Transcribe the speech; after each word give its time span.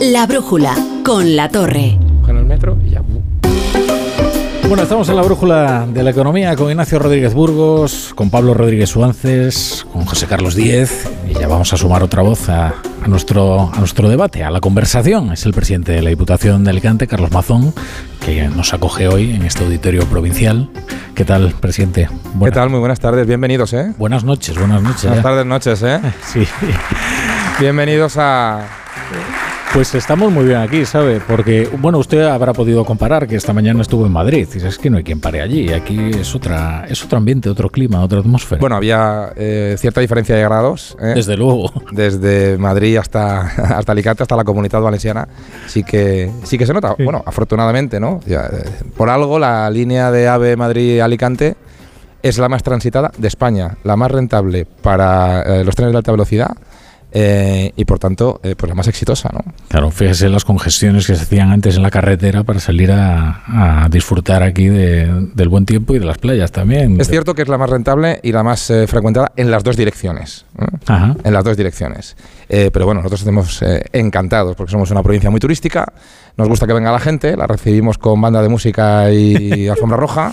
La 0.00 0.24
brújula 0.24 0.74
con 1.04 1.36
la 1.36 1.50
torre. 1.50 1.98
En 2.26 2.36
el 2.38 2.46
metro. 2.46 2.78
Bueno, 4.66 4.82
estamos 4.84 5.06
en 5.10 5.16
la 5.16 5.22
brújula 5.22 5.86
de 5.86 6.02
la 6.02 6.12
economía 6.12 6.56
con 6.56 6.70
Ignacio 6.70 6.98
Rodríguez 6.98 7.34
Burgos, 7.34 8.12
con 8.14 8.30
Pablo 8.30 8.54
Rodríguez 8.54 8.88
Suances, 8.88 9.84
con 9.92 10.06
José 10.06 10.26
Carlos 10.26 10.54
Díez 10.54 11.06
y 11.28 11.34
ya 11.34 11.46
vamos 11.46 11.70
a 11.74 11.76
sumar 11.76 12.02
otra 12.02 12.22
voz 12.22 12.48
a, 12.48 12.68
a 13.02 13.06
nuestro, 13.06 13.70
a 13.70 13.78
nuestro 13.80 14.08
debate, 14.08 14.44
a 14.44 14.50
la 14.50 14.60
conversación. 14.60 15.30
Es 15.30 15.44
el 15.44 15.52
presidente 15.52 15.92
de 15.92 16.00
la 16.00 16.08
Diputación 16.08 16.64
de 16.64 16.70
Alicante, 16.70 17.06
Carlos 17.06 17.30
Mazón, 17.32 17.74
que 18.20 18.48
nos 18.48 18.72
acoge 18.74 19.08
hoy 19.08 19.34
en 19.34 19.42
este 19.42 19.64
auditorio 19.64 20.04
provincial. 20.06 20.68
¿Qué 21.14 21.24
tal, 21.24 21.52
presidente? 21.60 22.08
¿Qué 22.42 22.50
tal? 22.50 22.70
Muy 22.70 22.78
buenas 22.78 23.00
tardes, 23.00 23.26
bienvenidos, 23.26 23.72
¿eh? 23.72 23.92
Buenas 23.98 24.24
noches, 24.24 24.56
buenas 24.56 24.82
noches. 24.82 25.02
Buenas 25.04 25.18
ya. 25.18 25.22
tardes, 25.22 25.46
noches, 25.46 25.82
¿eh? 25.82 26.00
Sí. 26.24 26.46
Bienvenidos 27.58 28.16
a... 28.16 28.60
Pues 29.72 29.94
estamos 29.94 30.32
muy 30.32 30.46
bien 30.46 30.58
aquí, 30.58 30.84
¿sabe? 30.84 31.20
Porque, 31.20 31.70
bueno, 31.78 31.98
usted 31.98 32.22
habrá 32.22 32.52
podido 32.52 32.84
comparar 32.84 33.28
que 33.28 33.36
esta 33.36 33.52
mañana 33.52 33.82
estuvo 33.82 34.04
en 34.04 34.10
Madrid. 34.10 34.48
Y 34.52 34.66
es 34.66 34.78
que 34.78 34.90
no 34.90 34.96
hay 34.96 35.04
quien 35.04 35.20
pare 35.20 35.40
allí. 35.40 35.72
Aquí 35.72 36.10
es 36.18 36.34
otra, 36.34 36.86
es 36.88 37.04
otro 37.04 37.18
ambiente, 37.18 37.48
otro 37.48 37.70
clima, 37.70 38.02
otra 38.02 38.18
atmósfera. 38.18 38.58
Bueno, 38.58 38.74
había 38.74 39.32
eh, 39.36 39.76
cierta 39.78 40.00
diferencia 40.00 40.34
de 40.34 40.42
grados. 40.42 40.96
¿eh? 41.00 41.12
Desde 41.14 41.36
luego. 41.36 41.72
Desde 41.92 42.58
Madrid 42.58 42.96
hasta, 42.96 43.42
hasta 43.78 43.92
Alicante, 43.92 44.24
hasta 44.24 44.34
la 44.34 44.42
comunidad 44.42 44.80
valenciana, 44.80 45.28
sí 45.68 45.84
que, 45.84 46.32
sí 46.42 46.58
que 46.58 46.66
se 46.66 46.74
nota. 46.74 46.94
Sí. 46.96 47.04
Bueno, 47.04 47.22
afortunadamente, 47.24 48.00
¿no? 48.00 48.18
Ya, 48.26 48.46
eh, 48.46 48.64
por 48.96 49.08
algo, 49.08 49.38
la 49.38 49.70
línea 49.70 50.10
de 50.10 50.26
AVE 50.26 50.56
Madrid-Alicante 50.56 51.54
es 52.24 52.38
la 52.38 52.48
más 52.48 52.64
transitada 52.64 53.12
de 53.16 53.28
España, 53.28 53.76
la 53.84 53.94
más 53.94 54.10
rentable 54.10 54.66
para 54.82 55.42
eh, 55.42 55.64
los 55.64 55.76
trenes 55.76 55.92
de 55.92 55.98
alta 55.98 56.10
velocidad 56.10 56.56
eh, 57.12 57.72
y, 57.76 57.84
por 57.84 57.98
tanto, 57.98 58.40
eh, 58.42 58.54
pues 58.56 58.68
la 58.68 58.74
más 58.74 58.86
exitosa, 58.88 59.30
¿no? 59.32 59.40
Claro, 59.68 59.90
fíjese 59.90 60.28
las 60.28 60.44
congestiones 60.44 61.06
que 61.06 61.14
se 61.16 61.22
hacían 61.22 61.50
antes 61.50 61.76
en 61.76 61.82
la 61.82 61.90
carretera 61.90 62.44
para 62.44 62.60
salir 62.60 62.92
a, 62.92 63.84
a 63.84 63.88
disfrutar 63.88 64.42
aquí 64.42 64.66
de- 64.68 65.28
del 65.34 65.48
buen 65.48 65.66
tiempo 65.66 65.94
y 65.94 65.98
de 65.98 66.04
las 66.06 66.18
playas 66.18 66.52
también. 66.52 67.00
Es 67.00 67.08
cierto 67.08 67.34
que 67.34 67.42
es 67.42 67.48
la 67.48 67.58
más 67.58 67.70
rentable 67.70 68.20
y 68.22 68.32
la 68.32 68.42
más 68.42 68.70
eh, 68.70 68.86
frecuentada 68.86 69.32
en 69.36 69.50
las 69.50 69.64
dos 69.64 69.76
direcciones. 69.76 70.44
Ajá. 70.86 71.16
En 71.24 71.32
las 71.32 71.44
dos 71.44 71.56
direcciones. 71.56 72.16
Pero 72.48 72.84
bueno, 72.84 73.00
nosotros 73.00 73.20
estamos 73.20 73.60
encantados 73.92 74.56
porque 74.56 74.72
somos 74.72 74.90
una 74.90 75.02
provincia 75.04 75.30
muy 75.30 75.38
turística. 75.38 75.86
Nos 76.36 76.48
gusta 76.48 76.66
que 76.66 76.72
venga 76.72 76.90
la 76.90 76.98
gente, 76.98 77.36
la 77.36 77.46
recibimos 77.46 77.96
con 77.96 78.20
banda 78.20 78.42
de 78.42 78.48
música 78.48 79.10
y 79.12 79.68
alfombra 79.68 79.96
roja. 79.96 80.32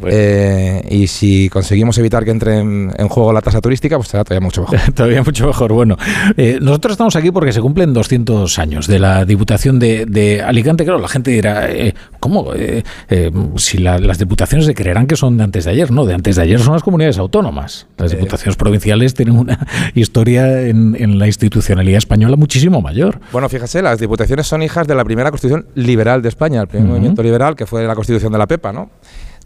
Bueno. 0.00 0.16
Eh, 0.18 0.86
y 0.90 1.06
si 1.06 1.48
conseguimos 1.48 1.96
evitar 1.98 2.24
que 2.24 2.30
entre 2.30 2.58
en, 2.58 2.92
en 2.96 3.08
juego 3.08 3.32
la 3.32 3.40
tasa 3.42 3.60
turística, 3.60 3.96
pues 3.96 4.08
será 4.08 4.24
todavía 4.24 4.44
mucho 4.44 4.62
mejor. 4.62 4.80
Todavía 4.94 5.22
mucho 5.22 5.46
mejor. 5.46 5.72
Bueno, 5.72 5.96
eh, 6.36 6.58
nosotros 6.60 6.92
estamos 6.92 7.16
aquí 7.16 7.30
porque 7.30 7.52
se 7.52 7.60
cumplen 7.60 7.92
200 7.92 8.58
años 8.58 8.86
de 8.86 8.98
la 8.98 9.24
Diputación 9.24 9.78
de, 9.78 10.06
de 10.06 10.42
Alicante. 10.42 10.84
Claro, 10.84 10.98
la 10.98 11.08
gente 11.08 11.30
dirá, 11.30 11.70
eh, 11.70 11.94
¿cómo? 12.18 12.52
Eh, 12.54 12.82
eh, 13.08 13.30
si 13.56 13.78
la- 13.78 13.98
las 13.98 14.18
diputaciones 14.18 14.66
se 14.66 14.74
creerán 14.74 15.06
que 15.06 15.16
son 15.16 15.36
de 15.36 15.44
antes 15.44 15.64
de 15.64 15.70
ayer. 15.72 15.90
No, 15.90 16.06
de 16.06 16.14
antes 16.14 16.36
de 16.36 16.42
ayer 16.42 16.58
son 16.60 16.72
las 16.74 16.82
comunidades 16.82 17.18
autónomas. 17.18 17.86
Las 17.98 18.10
diputaciones 18.12 18.56
provinciales 18.56 19.14
tienen 19.14 19.36
una 19.36 19.66
historia 19.94 20.62
en, 20.66 20.96
en 20.98 21.18
la 21.18 21.26
institucionalidad 21.26 21.98
española 21.98 22.36
muchísimo 22.36 22.80
mayor. 22.80 23.20
Bueno, 23.32 23.48
fíjese, 23.48 23.82
las 23.82 23.98
diputaciones 24.00 24.46
son 24.46 24.62
hijas 24.62 24.86
de 24.86 24.94
la 24.94 25.04
primera 25.04 25.30
constitución 25.30 25.66
liberal 25.74 26.22
de 26.22 26.28
España, 26.28 26.60
el 26.62 26.68
primer 26.68 26.84
Ujú. 26.86 26.92
movimiento 26.94 27.22
liberal 27.22 27.54
que 27.56 27.66
fue 27.66 27.84
la 27.86 27.94
constitución 27.94 28.32
de 28.32 28.38
la 28.38 28.46
PEPA, 28.46 28.72
¿no? 28.72 28.90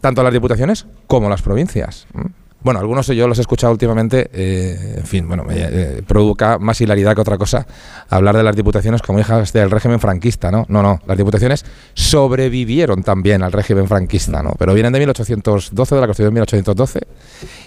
Tanto 0.05 0.21
las 0.21 0.33
diputaciones 0.33 0.85
como 1.07 1.29
las 1.29 1.41
provincias. 1.41 2.05
Bueno, 2.65 2.79
algunos 2.79 3.05
yo 3.07 3.27
los 3.27 3.37
he 3.37 3.41
escuchado 3.41 3.71
últimamente, 3.71 4.27
eh, 4.33 4.95
en 4.97 5.05
fin, 5.05 5.27
bueno, 5.27 5.43
me 5.43 5.53
eh, 5.55 6.01
provoca 6.05 6.57
más 6.57 6.81
hilaridad 6.81 7.13
que 7.13 7.21
otra 7.21 7.37
cosa 7.37 7.67
hablar 8.09 8.35
de 8.35 8.41
las 8.43 8.55
diputaciones 8.55 9.03
como 9.03 9.19
hijas 9.19 9.53
del 9.53 9.69
régimen 9.69 9.99
franquista, 9.99 10.49
¿no? 10.49 10.65
No, 10.67 10.81
no, 10.81 10.99
las 11.05 11.15
diputaciones 11.15 11.63
sobrevivieron 11.93 13.03
también 13.03 13.43
al 13.43 13.51
régimen 13.51 13.87
franquista, 13.87 14.41
¿no? 14.41 14.53
Pero 14.57 14.73
vienen 14.73 14.93
de 14.93 14.99
1812, 14.99 15.93
de 15.95 16.01
la 16.01 16.07
Constitución 16.07 16.33
de 16.33 16.39
1812, 16.39 16.99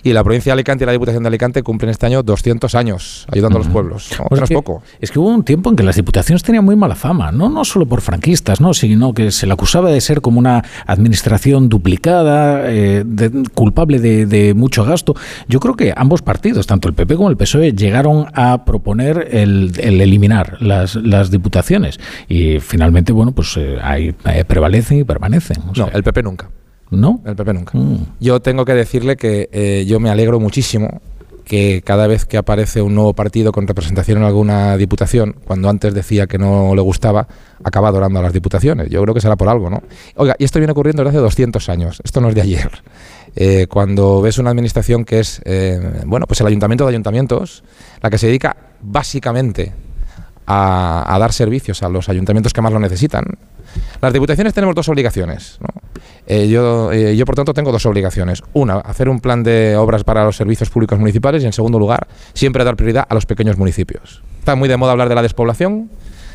y 0.03 0.13
la 0.13 0.25
provincia 0.25 0.51
de 0.51 0.55
Alicante 0.55 0.83
y 0.83 0.87
la 0.87 0.93
Diputación 0.93 1.23
de 1.23 1.29
Alicante 1.29 1.63
cumplen 1.63 1.91
este 1.91 2.07
año 2.07 2.23
200 2.25 2.75
años 2.75 3.27
ayudando 3.31 3.59
a 3.59 3.63
los 3.63 3.69
pueblos, 3.71 4.11
¿no? 4.19 4.27
No 4.37 4.43
es 4.43 4.49
que- 4.49 4.55
poco. 4.55 4.83
Es 5.01 5.13
que 5.13 5.21
hubo 5.21 5.29
un 5.29 5.45
tiempo 5.45 5.71
en 5.71 5.77
que 5.77 5.85
las 5.85 5.95
diputaciones 5.95 6.43
tenían 6.43 6.65
muy 6.65 6.75
mala 6.75 6.97
fama, 6.97 7.31
no, 7.31 7.49
no 7.49 7.65
solo 7.65 7.87
por 7.87 8.01
franquistas, 8.01 8.61
¿no? 8.61 8.75
sino 8.75 9.15
que 9.15 9.31
se 9.31 9.47
le 9.47 9.53
acusaba 9.53 9.91
de 9.91 10.01
ser 10.01 10.21
como 10.21 10.41
una 10.41 10.65
administración 10.87 11.69
duplicada, 11.69 12.69
eh, 12.69 13.05
de- 13.07 13.45
culpable 13.55 14.01
de, 14.01 14.27
de 14.27 14.55
mucho 14.55 14.88
gasto. 14.89 15.15
Yo 15.49 15.61
creo 15.61 15.75
que 15.75 15.93
ambos 15.97 16.23
partidos, 16.23 16.67
tanto 16.67 16.89
el 16.89 16.95
PP 16.95 17.17
como 17.17 17.31
el 17.31 17.37
PSOE, 17.37 17.73
llegaron 17.73 18.27
a 18.35 18.65
proponer 18.65 19.29
el, 19.31 19.73
el 19.79 20.01
eliminar 20.01 20.61
las, 20.61 20.97
las 20.97 21.31
diputaciones. 21.31 22.01
Y 22.29 22.61
finalmente, 22.61 23.13
bueno, 23.13 23.33
pues 23.33 23.57
eh, 23.57 23.79
ahí 23.83 24.15
eh, 24.25 24.45
prevalecen 24.45 24.99
y 25.01 25.05
permanecen. 25.05 25.59
o 25.69 25.73
No, 25.77 25.89
el 25.93 26.03
PP 26.03 26.23
nunca. 26.23 26.51
¿No? 26.91 27.21
El 27.25 27.37
PP 27.37 27.53
nunca. 27.53 27.79
Mm. 27.79 27.97
Yo 28.21 28.41
tengo 28.41 28.65
que 28.65 28.75
decirle 28.75 29.17
que 29.17 29.49
eh, 29.53 29.85
yo 29.87 30.01
me 30.01 30.11
alegro 30.11 30.41
muchísimo 30.41 31.01
que 31.49 31.83
cada 31.83 32.07
vez 32.07 32.27
que 32.27 32.37
aparece 32.37 32.83
un 32.83 32.95
nuevo 32.95 33.15
partido 33.15 33.53
con 33.53 33.67
representación 33.67 34.19
en 34.19 34.25
alguna 34.25 34.77
diputación, 34.77 35.37
cuando 35.45 35.71
antes 35.71 35.95
decía 35.95 36.27
que 36.27 36.37
no 36.37 36.75
le 36.75 36.83
gustaba, 36.83 37.27
acaba 37.65 37.89
adorando 37.89 38.19
a 38.19 38.23
las 38.23 38.35
diputaciones. 38.35 38.91
Yo 38.91 39.03
creo 39.03 39.15
que 39.15 39.23
será 39.23 39.35
por 39.37 39.49
algo, 39.49 39.71
¿no? 39.71 39.83
Oiga, 40.17 40.37
y 40.39 40.45
esto 40.45 40.59
viene 40.59 40.73
ocurriendo 40.73 41.03
desde 41.03 41.17
hace 41.17 41.23
200 41.23 41.69
años, 41.71 42.03
esto 42.05 42.21
no 42.21 42.29
es 42.29 42.35
de 42.35 42.43
ayer. 42.43 42.71
Eh, 43.41 43.69
cuando 43.69 44.21
ves 44.21 44.39
una 44.39 44.51
administración 44.51 45.05
que 45.05 45.21
es, 45.21 45.41
eh, 45.45 46.03
bueno, 46.05 46.27
pues 46.27 46.41
el 46.41 46.49
ayuntamiento 46.49 46.85
de 46.85 46.91
ayuntamientos, 46.91 47.63
la 48.03 48.11
que 48.11 48.19
se 48.19 48.27
dedica 48.27 48.57
básicamente 48.83 49.73
a, 50.45 51.17
dar 51.21 51.33
servicios 51.33 51.85
a 51.85 51.89
los 51.89 52.09
ayuntamientos 52.09 52.53
que 52.53 52.61
más 52.61 52.73
lo 52.73 52.81
necesitan. 52.81 53.25
Las 54.01 54.13
diputaciones 54.13 54.55
tenemos 54.55 54.75
dos 54.75 54.89
obligaciones. 54.89 55.61
Eh, 56.27 56.49
yo, 56.49 56.93
yo, 56.93 57.25
por 57.25 57.37
tanto, 57.37 57.55
tengo 57.55 57.71
dos 57.71 57.87
obligaciones. 57.87 58.43
Una, 58.55 58.79
hacer 58.79 59.09
un 59.09 59.21
plan 59.21 59.45
de 59.45 59.77
obras 59.77 60.03
para 60.03 60.25
los 60.25 60.37
servicios 60.37 60.69
públicos 60.69 60.99
municipales 60.99 61.45
y, 61.45 61.47
en 61.47 61.53
segundo 61.53 61.79
lugar, 61.79 62.09
siempre 62.33 62.65
dar 62.65 62.75
prioridad 62.75 63.07
a 63.09 63.15
los 63.15 63.25
pequeños 63.25 63.57
municipios. 63.57 64.21
Está 64.41 64.57
muy 64.57 64.69
de 64.69 64.77
moda 64.77 64.91
hablar 64.91 65.09
de 65.09 65.15
la 65.15 65.23
despoblación 65.23 65.89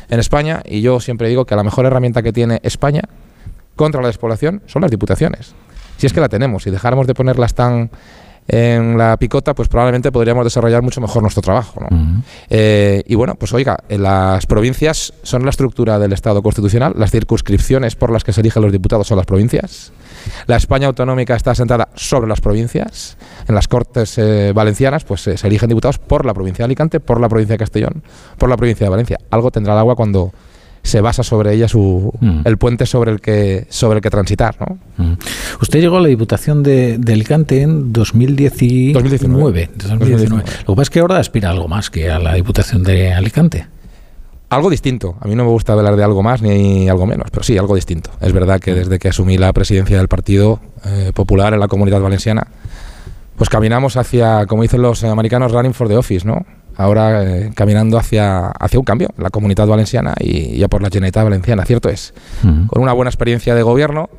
en 0.08 0.20
España 0.20 0.62
y 0.64 0.80
yo 0.80 1.00
siempre 1.00 1.28
digo 1.28 1.44
que 1.44 1.54
la 1.54 1.64
mejor 1.64 1.84
herramienta 1.84 2.22
que 2.22 2.32
tiene 2.32 2.60
España 2.62 3.02
contra 3.76 4.00
la 4.00 4.06
despoblación 4.06 4.62
son 4.64 4.80
las 4.80 4.90
diputaciones. 4.90 5.54
Si 5.96 6.06
es 6.06 6.12
que 6.12 6.20
la 6.20 6.28
tenemos, 6.28 6.62
si 6.62 6.70
dejáramos 6.70 7.06
de 7.06 7.14
ponerlas 7.14 7.54
tan 7.54 7.90
en 8.46 8.98
la 8.98 9.16
picota, 9.16 9.54
pues 9.54 9.68
probablemente 9.68 10.12
podríamos 10.12 10.44
desarrollar 10.44 10.82
mucho 10.82 11.00
mejor 11.00 11.22
nuestro 11.22 11.42
trabajo. 11.42 11.80
¿no? 11.80 12.22
Eh, 12.50 13.02
y 13.06 13.14
bueno, 13.14 13.34
pues 13.36 13.52
oiga, 13.52 13.78
las 13.88 14.46
provincias 14.46 15.14
son 15.22 15.44
la 15.44 15.50
estructura 15.50 15.98
del 15.98 16.12
Estado 16.12 16.42
constitucional, 16.42 16.92
las 16.96 17.10
circunscripciones 17.10 17.96
por 17.96 18.10
las 18.12 18.22
que 18.22 18.32
se 18.32 18.40
eligen 18.42 18.62
los 18.62 18.72
diputados 18.72 19.06
son 19.06 19.16
las 19.16 19.26
provincias, 19.26 19.92
la 20.46 20.56
España 20.56 20.88
autonómica 20.88 21.34
está 21.34 21.52
asentada 21.52 21.88
sobre 21.94 22.28
las 22.28 22.40
provincias, 22.40 23.16
en 23.48 23.54
las 23.54 23.68
Cortes 23.68 24.18
eh, 24.18 24.52
Valencianas 24.54 25.04
pues 25.04 25.26
eh, 25.26 25.38
se 25.38 25.46
eligen 25.46 25.68
diputados 25.68 25.98
por 25.98 26.26
la 26.26 26.34
provincia 26.34 26.62
de 26.62 26.66
Alicante, 26.66 27.00
por 27.00 27.20
la 27.20 27.28
provincia 27.28 27.54
de 27.54 27.58
Castellón, 27.58 28.02
por 28.36 28.48
la 28.50 28.56
provincia 28.56 28.86
de 28.86 28.90
Valencia. 28.90 29.18
Algo 29.30 29.50
tendrá 29.50 29.72
el 29.72 29.78
agua 29.78 29.96
cuando 29.96 30.32
se 30.84 31.00
basa 31.00 31.24
sobre 31.24 31.52
ella 31.54 31.66
su, 31.66 32.12
Mm. 32.20 32.40
el 32.44 32.58
puente 32.58 32.86
sobre 32.86 33.10
el 33.10 33.20
que 33.20 33.66
sobre 33.70 33.96
el 33.96 34.02
que 34.02 34.10
transitar, 34.10 34.54
¿no? 34.60 34.78
Mm. 34.96 35.14
Usted 35.60 35.80
llegó 35.80 35.96
a 35.96 36.00
la 36.00 36.08
Diputación 36.08 36.62
de, 36.62 36.98
de 36.98 37.12
Alicante 37.14 37.62
en 37.62 37.92
2019. 37.92 38.92
2019. 38.92 39.70
2019. 39.74 40.44
Lo 40.44 40.66
que 40.66 40.76
pasa 40.76 40.82
es 40.82 40.90
que 40.90 41.00
ahora 41.00 41.18
aspira 41.18 41.48
a 41.48 41.52
algo 41.52 41.66
más 41.66 41.90
que 41.90 42.10
a 42.10 42.18
la 42.20 42.34
Diputación 42.34 42.82
de 42.84 43.12
Alicante. 43.12 43.66
Algo 44.50 44.70
distinto. 44.70 45.16
A 45.20 45.26
mí 45.26 45.34
no 45.34 45.44
me 45.44 45.50
gusta 45.50 45.72
hablar 45.72 45.96
de 45.96 46.04
algo 46.04 46.22
más 46.22 46.42
ni 46.42 46.88
algo 46.88 47.06
menos, 47.06 47.28
pero 47.32 47.42
sí, 47.42 47.58
algo 47.58 47.74
distinto. 47.74 48.10
Es 48.20 48.32
verdad 48.32 48.60
que 48.60 48.74
desde 48.74 48.98
que 49.00 49.08
asumí 49.08 49.36
la 49.38 49.52
presidencia 49.52 49.96
del 49.96 50.06
Partido 50.06 50.60
eh, 50.84 51.10
Popular 51.14 51.54
en 51.54 51.60
la 51.60 51.66
Comunidad 51.66 52.00
Valenciana, 52.00 52.46
pues 53.36 53.48
caminamos 53.48 53.96
hacia, 53.96 54.46
como 54.46 54.62
dicen 54.62 54.80
los 54.82 55.02
americanos, 55.02 55.50
running 55.50 55.74
for 55.74 55.88
the 55.88 55.96
office, 55.96 56.24
¿no? 56.26 56.44
Ahora 56.76 57.24
eh, 57.24 57.50
caminando 57.54 57.98
hacia, 57.98 58.48
hacia 58.48 58.78
un 58.78 58.84
cambio 58.84 59.10
la 59.16 59.30
Comunidad 59.30 59.66
Valenciana 59.66 60.14
y 60.18 60.56
ya 60.58 60.68
por 60.68 60.82
la 60.82 60.88
Generalitat 60.88 61.24
Valenciana, 61.24 61.64
cierto 61.64 61.88
es. 61.88 62.14
Con 62.42 62.82
una 62.82 62.92
buena 62.92 63.10
experiencia 63.10 63.54
de 63.54 63.62
gobierno, 63.62 64.10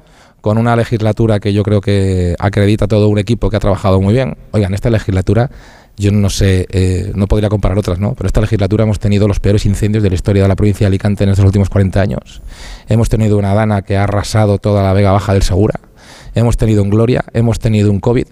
con 0.42 0.58
una 0.58 0.76
legislatura 0.76 1.40
que 1.40 1.54
yo 1.54 1.64
creo 1.64 1.82
que 1.82 2.36
acredita 2.38 2.88
todo 2.88 3.10
un 3.10 3.18
equipo 3.18 3.50
que 3.50 3.58
ha 3.58 3.60
trabajado 3.60 4.00
muy 4.00 4.14
bien. 4.14 4.38
Oigan, 4.52 4.74
esta 4.74 4.90
legislatura, 4.92 5.50
yo 5.98 6.12
no 6.12 6.30
sé, 6.30 6.68
eh, 6.70 7.12
no 7.16 7.28
podría 7.28 7.50
comparar 7.50 7.78
otras, 7.78 8.00
¿no? 8.00 8.14
Pero 8.14 8.28
esta 8.28 8.42
legislatura 8.42 8.84
hemos 8.84 9.00
tenido 9.00 9.28
los 9.28 9.40
peores 9.40 9.66
incendios 9.66 10.04
de 10.04 10.10
la 10.10 10.16
historia 10.16 10.44
de 10.44 10.48
la 10.48 10.56
provincia 10.56 10.86
de 10.86 10.90
Alicante 10.90 11.24
en 11.24 11.32
estos 11.32 11.46
últimos 11.46 11.70
40 11.70 12.00
años. 12.00 12.44
Hemos 12.88 13.10
tenido 13.10 13.40
una 13.40 13.56
dana 13.56 13.82
que 13.82 13.98
ha 13.98 14.04
arrasado 14.04 14.60
toda 14.60 14.84
la 14.84 14.94
Vega 14.94 15.12
Baja 15.12 15.34
del 15.34 15.42
Segura. 15.42 15.80
Hemos 16.36 16.58
tenido 16.58 16.84
un 16.84 16.92
Gloria, 16.92 17.26
hemos 17.34 17.58
tenido 17.60 17.90
un 17.90 18.00
COVID. 18.00 18.28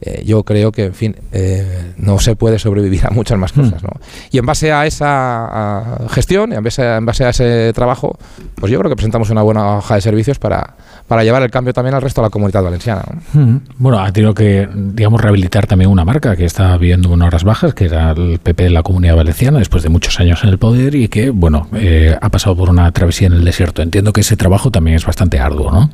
Eh, 0.00 0.22
yo 0.26 0.42
creo 0.42 0.72
que, 0.72 0.86
en 0.86 0.94
fin, 0.94 1.16
eh, 1.32 1.92
no 1.96 2.18
se 2.18 2.36
puede 2.36 2.58
sobrevivir 2.58 3.06
a 3.06 3.10
muchas 3.10 3.38
más 3.38 3.52
cosas. 3.52 3.82
Mm. 3.82 3.86
¿no? 3.86 3.92
Y 4.30 4.38
en 4.38 4.46
base 4.46 4.72
a 4.72 4.86
esa 4.86 5.98
gestión, 6.10 6.52
en 6.52 6.62
base 6.64 6.82
a, 6.82 6.96
en 6.96 7.06
base 7.06 7.24
a 7.24 7.30
ese 7.30 7.72
trabajo, 7.72 8.18
pues 8.56 8.72
yo 8.72 8.78
creo 8.78 8.90
que 8.90 8.96
presentamos 8.96 9.30
una 9.30 9.42
buena 9.42 9.78
hoja 9.78 9.94
de 9.94 10.00
servicios 10.00 10.38
para, 10.38 10.74
para 11.06 11.22
llevar 11.22 11.42
el 11.42 11.50
cambio 11.50 11.72
también 11.72 11.94
al 11.94 12.02
resto 12.02 12.20
de 12.20 12.26
la 12.26 12.30
comunidad 12.30 12.62
valenciana. 12.62 13.02
Mm. 13.32 13.56
Bueno, 13.78 14.00
ha 14.00 14.10
tenido 14.12 14.34
que, 14.34 14.68
digamos, 14.74 15.20
rehabilitar 15.20 15.66
también 15.66 15.90
una 15.90 16.04
marca 16.04 16.34
que 16.34 16.44
está 16.44 16.76
viviendo 16.76 17.10
unas 17.10 17.28
horas 17.28 17.44
bajas, 17.44 17.74
que 17.74 17.84
era 17.86 18.12
el 18.12 18.38
PP 18.40 18.64
de 18.64 18.70
la 18.70 18.82
comunidad 18.82 19.16
valenciana, 19.16 19.58
después 19.58 19.82
de 19.82 19.90
muchos 19.90 20.18
años 20.18 20.42
en 20.42 20.50
el 20.50 20.58
poder 20.58 20.94
y 20.94 21.08
que, 21.08 21.30
bueno, 21.30 21.68
eh, 21.74 22.16
ha 22.20 22.28
pasado 22.30 22.56
por 22.56 22.70
una 22.70 22.90
travesía 22.92 23.28
en 23.28 23.34
el 23.34 23.44
desierto. 23.44 23.82
Entiendo 23.82 24.12
que 24.12 24.22
ese 24.22 24.36
trabajo 24.36 24.70
también 24.70 24.96
es 24.96 25.06
bastante 25.06 25.38
arduo, 25.38 25.70
¿no? 25.70 25.90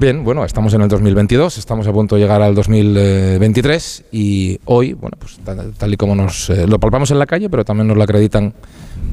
Bien, 0.00 0.24
bueno, 0.24 0.44
estamos 0.44 0.74
en 0.74 0.80
el 0.80 0.88
2022, 0.88 1.56
estamos 1.56 1.86
a 1.86 1.92
punto 1.92 2.16
de 2.16 2.22
llegar 2.22 2.42
al 2.42 2.56
2023 2.56 4.06
y 4.10 4.58
hoy, 4.64 4.92
bueno, 4.92 5.16
pues 5.20 5.38
tal, 5.44 5.94
y 5.94 5.96
como 5.96 6.16
nos 6.16 6.50
eh, 6.50 6.66
lo 6.66 6.80
palpamos 6.80 7.12
en 7.12 7.20
la 7.20 7.26
calle, 7.26 7.48
pero 7.48 7.64
también 7.64 7.86
nos 7.86 7.96
lo 7.96 8.02
acreditan 8.02 8.52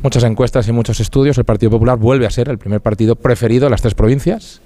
muchas 0.02 0.24
encuestas 0.24 0.68
y 0.68 0.72
muchos 0.72 1.00
estudios, 1.00 1.38
el 1.38 1.46
Partido 1.46 1.70
Popular 1.70 2.00
vuelve 2.00 2.26
a 2.26 2.32
ser 2.32 2.50
el 2.50 2.58
primer 2.58 2.82
partido 2.82 3.16
preferido 3.16 3.68
en 3.68 3.72
las 3.72 3.82
tres 3.84 3.94
provincias. 3.94 4.60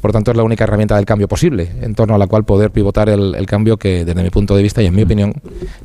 Por 0.00 0.10
tanto, 0.10 0.32
es 0.32 0.36
la 0.36 0.42
única 0.42 0.64
herramienta 0.64 0.96
del 0.96 1.04
cambio 1.04 1.28
posible, 1.28 1.70
en 1.80 1.94
torno 1.94 2.16
a 2.16 2.18
la 2.18 2.26
cual 2.26 2.42
poder 2.42 2.72
pivotar 2.72 3.08
el, 3.08 3.46
cambio 3.46 3.76
que, 3.76 4.04
desde 4.04 4.20
mi 4.20 4.30
punto 4.30 4.56
de 4.56 4.64
vista 4.64 4.82
y 4.82 4.86
en 4.86 4.96
mi 4.96 5.02
opinión, 5.02 5.32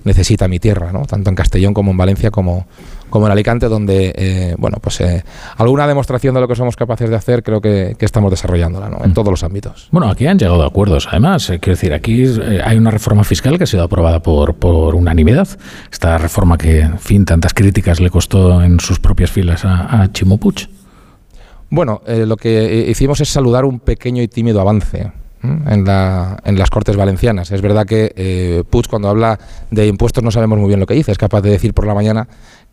necesita 0.04 0.48
mi 0.48 0.58
tierra, 0.58 0.92
¿no? 0.92 1.06
tanto 1.06 1.30
en 1.30 1.36
Castellón 1.36 1.76
como 1.76 1.92
en 1.92 1.98
Valencia, 1.98 2.32
como, 2.32 2.66
como 3.10 3.26
en 3.26 3.32
Alicante, 3.32 3.68
donde, 3.68 4.14
eh, 4.16 4.56
bueno, 4.58 4.78
pues 4.82 5.02
eh, 5.02 5.24
alguna 5.58 5.88
demostración 5.88 6.36
de 6.36 6.42
lo 6.42 6.48
que 6.48 6.56
somos 6.56 6.76
capaces 6.76 7.10
de 7.10 7.16
hacer 7.16 7.44
creo 7.44 7.62
que, 7.62 7.96
estamos 8.00 8.32
desarrollándola, 8.32 8.90
¿no? 8.90 9.04
En 9.04 9.12
mm. 9.12 9.14
todos 9.14 9.30
los 9.30 9.44
ámbitos. 9.44 9.90
Bueno, 9.92 10.10
aquí 10.10 10.28
han 10.28 10.40
llegado 10.40 10.64
a 10.64 10.68
acuerdos, 10.68 11.08
además. 11.10 11.50
Eh, 11.50 11.60
quiero 11.60 11.76
decir, 11.76 11.94
aquí 11.94 12.26
hay 12.64 12.78
una 12.78 12.92
reforma 12.92 13.24
fiscal 13.24 13.58
que 13.58 13.66
ha 13.66 13.68
sido 13.68 13.84
aprobada 13.84 14.22
por, 14.22 14.56
por 14.56 14.96
unanimidad. 14.96 15.48
Esta 15.92 16.18
reforma 16.18 16.58
que, 16.58 16.80
en 16.80 17.00
fin, 17.00 17.26
tantas 17.26 17.54
críticas 17.54 18.00
le 18.00 18.10
costó 18.10 18.64
en 18.64 18.80
sus 18.80 19.00
propias 19.00 19.32
filas 19.32 19.66
a, 19.66 20.04
a 20.04 20.12
Chimopuch. 20.12 20.68
Bueno, 21.70 22.02
lo 22.08 22.38
que 22.38 22.86
hicimos 22.88 23.20
es 23.20 23.28
saludar 23.28 23.66
un 23.66 23.80
pequeño 23.80 24.24
y 24.24 24.30
tímido 24.30 24.62
avance. 24.62 25.12
En, 25.44 25.86
la, 25.86 26.40
en, 26.46 26.58
las 26.58 26.70
Cortes 26.72 26.96
Valencianas. 26.96 27.52
Es 27.52 27.62
verdad 27.62 27.86
que 27.86 28.12
eh, 28.16 28.64
Puig, 28.70 28.88
cuando 28.88 29.08
habla 29.08 29.40
de 29.70 29.86
impuestos, 29.88 30.24
no 30.24 30.32
sabemos 30.32 30.58
muy 30.58 30.68
bien 30.68 30.80
lo 30.80 30.88
que 30.88 30.96
dice. 30.96 31.12
Es 31.12 31.18
capaz 31.18 31.42
de 31.42 31.52
decir 31.52 31.76
por 31.76 31.86
la 31.86 31.94
mañana 31.94 32.28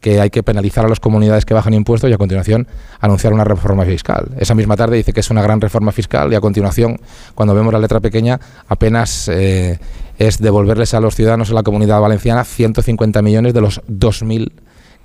que 0.05 0.21
hay 0.21 0.29
que 0.29 0.43
penalizar 0.43 0.85
a 0.85 0.89
las 0.89 1.01
comunidades 1.01 1.47
que 1.47 1.55
bajan 1.55 1.73
impuestos 1.73 2.11
y 2.11 2.13
a 2.13 2.19
continuación 2.19 2.69
anunciar 3.01 3.33
una 3.33 3.43
reforma 3.43 3.87
fiscal. 3.87 4.33
Esa 4.37 4.55
misma 4.55 4.77
tarde 4.77 4.99
dice 4.99 5.15
que 5.15 5.21
es 5.21 5.31
una 5.31 5.41
gran 5.41 5.63
reforma 5.63 5.93
fiscal 5.93 6.31
y 6.31 6.37
a 6.37 6.43
continuación, 6.43 7.01
cuando 7.35 7.55
vemos 7.55 7.73
la 7.73 7.79
letra 7.79 8.01
pequeña, 8.01 8.39
apenas 8.69 9.31
eh, 9.33 9.79
es 10.19 10.37
devolverles 10.41 10.93
a 10.93 11.01
los 11.01 11.15
ciudadanos 11.15 11.49
de 11.49 11.55
la 11.55 11.63
comunidad 11.63 12.03
valenciana 12.03 12.45
150 12.45 13.23
millones 13.23 13.55
de 13.55 13.63
los 13.63 13.81
2.000 13.87 14.53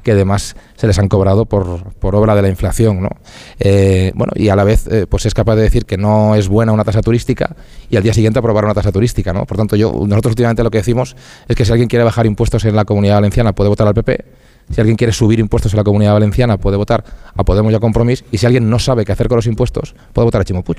que 0.04 0.12
además 0.12 0.58
se 0.76 0.88
les 0.88 1.00
han 1.00 1.08
cobrado 1.08 1.46
por, 1.46 1.94
por 1.94 2.16
obra 2.16 2.36
de 2.36 2.42
la 2.42 2.50
inflación. 2.50 3.02
¿no? 3.02 3.10
Eh, 3.58 4.12
bueno, 4.16 4.34
y 4.36 4.50
a 4.50 4.56
la 4.58 4.66
vez 4.66 4.86
eh, 4.88 5.06
pues 5.08 5.26
es 5.26 5.34
capaz 5.34 5.56
de 5.56 5.62
decir 5.62 5.86
que 5.86 5.98
no 5.98 6.36
es 6.36 6.50
buena 6.50 6.74
una 6.74 6.84
tasa 6.84 7.02
turística 7.02 7.56
y 7.90 7.96
al 7.96 8.04
día 8.04 8.14
siguiente 8.14 8.40
aprobar 8.40 8.66
una 8.66 8.74
tasa 8.74 8.92
turística. 8.92 9.32
¿no? 9.32 9.46
Por 9.46 9.56
tanto, 9.56 9.78
yo, 9.78 9.94
nosotros 10.08 10.32
últimamente 10.32 10.62
lo 10.62 10.72
que 10.72 10.80
decimos 10.80 11.16
es 11.48 11.56
que 11.56 11.64
si 11.64 11.72
alguien 11.72 11.88
quiere 11.88 12.04
bajar 12.04 12.26
impuestos 12.26 12.66
en 12.66 12.76
la 12.76 12.84
comunidad 12.84 13.16
valenciana 13.16 13.54
puede 13.54 13.70
votar 13.70 13.88
al 13.88 13.94
PP 13.94 14.39
si 14.70 14.82
alguien 14.82 14.98
quiere 14.98 15.14
subir 15.14 15.40
impuestos 15.40 15.74
en 15.74 15.78
la 15.78 15.84
comunidad 15.84 16.14
valenciana, 16.14 16.58
puede 16.58 16.78
votar 16.78 17.04
a 17.36 17.44
Podemos 17.44 17.72
y 17.72 17.76
a 17.76 17.80
Compromís. 17.80 18.24
Y 18.32 18.38
si 18.38 18.46
alguien 18.46 18.70
no 18.70 18.80
sabe 18.80 19.06
qué 19.06 19.12
hacer 19.12 19.28
con 19.28 19.38
los 19.38 19.48
impuestos, 19.48 19.96
puede 20.14 20.26
votar 20.26 20.42
a 20.42 20.46
Chimo 20.46 20.64
Puig. 20.64 20.78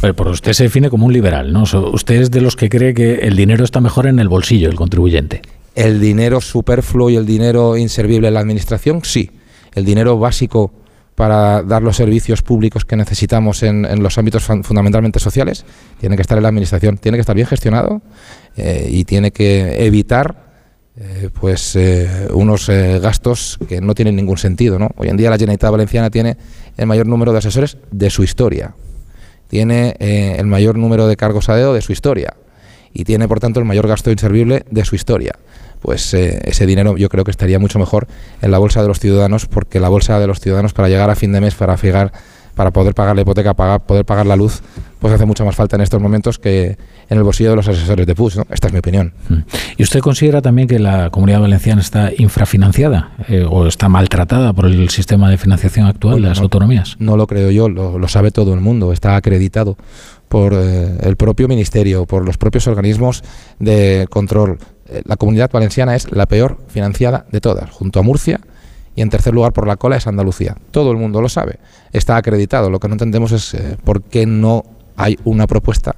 Pero 0.00 0.14
por 0.14 0.28
usted 0.28 0.52
se 0.52 0.64
define 0.64 0.90
como 0.90 1.06
un 1.06 1.12
liberal, 1.12 1.52
¿no? 1.52 1.62
Usted 1.62 2.22
es 2.22 2.30
de 2.30 2.40
los 2.40 2.56
que 2.56 2.68
cree 2.68 2.94
que 2.94 3.14
el 3.14 3.36
dinero 3.36 3.64
está 3.64 3.80
mejor 3.80 4.06
en 4.06 4.18
el 4.18 4.28
bolsillo 4.28 4.68
del 4.68 4.76
contribuyente. 4.76 5.42
El 5.74 6.00
dinero 6.00 6.40
superfluo 6.40 7.10
y 7.10 7.16
el 7.16 7.26
dinero 7.26 7.76
inservible 7.76 8.28
en 8.28 8.34
la 8.34 8.40
administración, 8.40 9.00
sí. 9.04 9.30
El 9.74 9.84
dinero 9.84 10.18
básico 10.18 10.72
para 11.14 11.62
dar 11.62 11.82
los 11.82 11.96
servicios 11.96 12.42
públicos 12.42 12.84
que 12.84 12.96
necesitamos 12.96 13.62
en, 13.62 14.02
los 14.02 14.16
ámbitos 14.18 14.44
fundamentalmente 14.44 15.18
sociales, 15.18 15.64
tiene 16.00 16.16
que 16.16 16.22
estar 16.22 16.38
en 16.38 16.42
la 16.42 16.48
administración, 16.48 16.98
tiene 16.98 17.16
que 17.16 17.20
estar 17.20 17.36
bien 17.36 17.46
gestionado 17.46 18.00
eh, 18.56 18.88
y 18.90 19.04
tiene 19.04 19.30
que 19.30 19.84
evitar 19.84 20.51
eh, 20.94 21.30
pues 21.32 21.74
eh, 21.74 22.28
unos 22.34 22.68
eh, 22.68 22.98
gastos 22.98 23.58
que 23.66 23.80
no 23.80 23.94
tienen 23.94 24.14
ningún 24.14 24.36
sentido. 24.36 24.78
¿no? 24.78 24.90
Hoy 24.96 25.08
en 25.08 25.16
día 25.16 25.30
la 25.30 25.36
Generalitat 25.36 25.70
Valenciana 25.70 26.10
tiene 26.10 26.36
el 26.76 26.86
mayor 26.86 27.06
número 27.06 27.32
de 27.32 27.38
asesores 27.38 27.78
de 27.90 28.10
su 28.10 28.22
historia, 28.22 28.74
tiene 29.48 29.96
el 29.98 30.46
mayor 30.46 30.76
número 30.76 31.06
de 31.06 31.16
cargos 31.16 31.48
a 31.48 31.56
dedo 31.56 31.74
de 31.74 31.80
su 31.80 31.92
historia 31.92 32.34
y 32.92 33.04
tiene 33.04 33.26
por 33.26 33.40
tanto 33.40 33.60
el 33.60 33.66
mayor 33.66 33.86
gasto 33.88 34.10
inservible 34.10 34.64
de 34.70 34.84
su 34.84 34.94
historia. 34.94 35.32
Pues 35.80 36.14
ese 36.14 36.66
dinero 36.66 36.96
yo 36.96 37.08
creo 37.08 37.24
que 37.24 37.30
estaría 37.30 37.58
mucho 37.58 37.78
mejor 37.78 38.06
en 38.40 38.50
la 38.50 38.58
bolsa 38.58 38.82
de 38.82 38.88
los 38.88 39.00
ciudadanos 39.00 39.46
porque 39.46 39.80
la 39.80 39.88
bolsa 39.88 40.18
de 40.20 40.26
los 40.26 40.40
ciudadanos 40.40 40.72
para 40.72 40.88
llegar 40.88 41.10
a 41.10 41.16
fin 41.16 41.32
de 41.32 41.40
mes, 41.40 41.54
para 41.54 41.76
fijar 41.76 42.12
para 42.54 42.70
poder 42.70 42.94
pagar 42.94 43.16
la 43.16 43.22
hipoteca, 43.22 43.54
para 43.54 43.78
poder 43.78 44.04
pagar 44.04 44.26
la 44.26 44.36
luz, 44.36 44.62
pues 45.00 45.12
hace 45.12 45.26
mucha 45.26 45.44
más 45.44 45.56
falta 45.56 45.76
en 45.76 45.82
estos 45.82 46.00
momentos 46.00 46.38
que 46.38 46.76
en 47.08 47.18
el 47.18 47.24
bolsillo 47.24 47.50
de 47.50 47.56
los 47.56 47.68
asesores 47.68 48.06
de 48.06 48.14
PUS. 48.14 48.38
Esta 48.50 48.68
es 48.68 48.72
mi 48.72 48.78
opinión. 48.78 49.12
Mm. 49.28 49.38
¿Y 49.78 49.82
usted 49.82 50.00
considera 50.00 50.40
también 50.40 50.68
que 50.68 50.78
la 50.78 51.10
comunidad 51.10 51.40
valenciana 51.40 51.80
está 51.80 52.10
infrafinanciada 52.16 53.12
eh, 53.28 53.46
o 53.48 53.66
está 53.66 53.88
maltratada 53.88 54.52
por 54.52 54.66
el 54.66 54.88
sistema 54.90 55.28
de 55.30 55.38
financiación 55.38 55.86
actual 55.86 56.22
de 56.22 56.28
las 56.28 56.40
autonomías? 56.40 56.96
No 56.98 57.16
lo 57.16 57.26
creo 57.26 57.50
yo, 57.50 57.68
lo, 57.68 58.08
sabe 58.08 58.30
todo 58.30 58.54
el 58.54 58.60
mundo, 58.60 58.92
está 58.92 59.16
acreditado 59.16 59.76
por 60.28 60.54
eh, 60.54 60.98
el 61.02 61.16
propio 61.16 61.48
ministerio, 61.48 62.06
por 62.06 62.24
los 62.24 62.38
propios 62.38 62.66
organismos 62.66 63.24
de 63.58 64.06
control. 64.08 64.58
Eh, 64.88 65.02
la 65.04 65.16
comunidad 65.16 65.50
valenciana 65.50 65.96
es 65.96 66.10
la 66.12 66.26
peor 66.26 66.58
financiada 66.68 67.26
de 67.30 67.40
todas, 67.40 67.70
junto 67.70 67.98
a 67.98 68.02
Murcia 68.02 68.40
y 68.94 69.02
en 69.02 69.10
tercer 69.10 69.34
lugar 69.34 69.52
por 69.52 69.66
la 69.66 69.76
cola 69.76 69.96
es 69.96 70.06
Andalucía. 70.06 70.56
Todo 70.70 70.90
el 70.90 70.98
mundo 70.98 71.20
lo 71.20 71.28
sabe, 71.28 71.58
está 71.92 72.16
acreditado. 72.16 72.70
Lo 72.70 72.80
que 72.80 72.88
no 72.88 72.94
entendemos 72.94 73.32
es 73.32 73.54
eh, 73.54 73.76
por 73.84 74.02
qué 74.02 74.26
no 74.26 74.64
hay 74.96 75.18
una 75.24 75.46
propuesta 75.46 75.96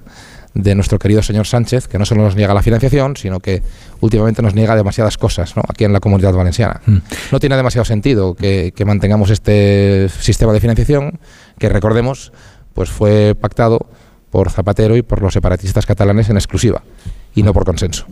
de 0.55 0.75
nuestro 0.77 1.01
querido 1.01 1.21
señor 1.21 1.47
Sánchez, 1.47 1.89
que 1.89 1.99
no 1.99 2.05
solo 2.05 2.23
nos 2.23 2.37
niega 2.37 2.55
la 2.55 2.63
financiación, 2.63 3.17
sino 3.17 3.41
que 3.41 3.63
últimamente 4.01 4.41
nos 4.41 4.55
niega 4.55 4.77
demasiadas 4.77 5.19
cosas 5.19 5.53
aquí 5.69 5.85
en 5.85 5.93
la 5.93 5.99
comunidad 5.99 6.33
valenciana. 6.33 6.81
Mm. 6.87 6.99
No 7.33 7.41
tiene 7.41 7.57
demasiado 7.57 7.85
sentido 7.85 8.35
que, 8.35 8.73
que, 8.75 8.85
mantengamos 8.85 9.31
este 9.31 10.09
sistema 10.21 10.53
de 10.53 10.61
financiación, 10.61 11.19
que 11.59 11.69
recordemos, 11.69 12.33
pues 12.73 12.89
fue 12.91 13.35
pactado 13.35 13.89
por 14.31 14.51
Zapatero 14.51 14.97
y 14.97 15.03
por 15.03 15.23
los 15.23 15.33
separatistas 15.33 15.87
catalanes 15.87 16.31
en 16.31 16.37
exclusiva 16.37 16.83
y 17.35 17.43
no 17.43 17.53
por 17.53 17.65
consenso. 17.65 18.07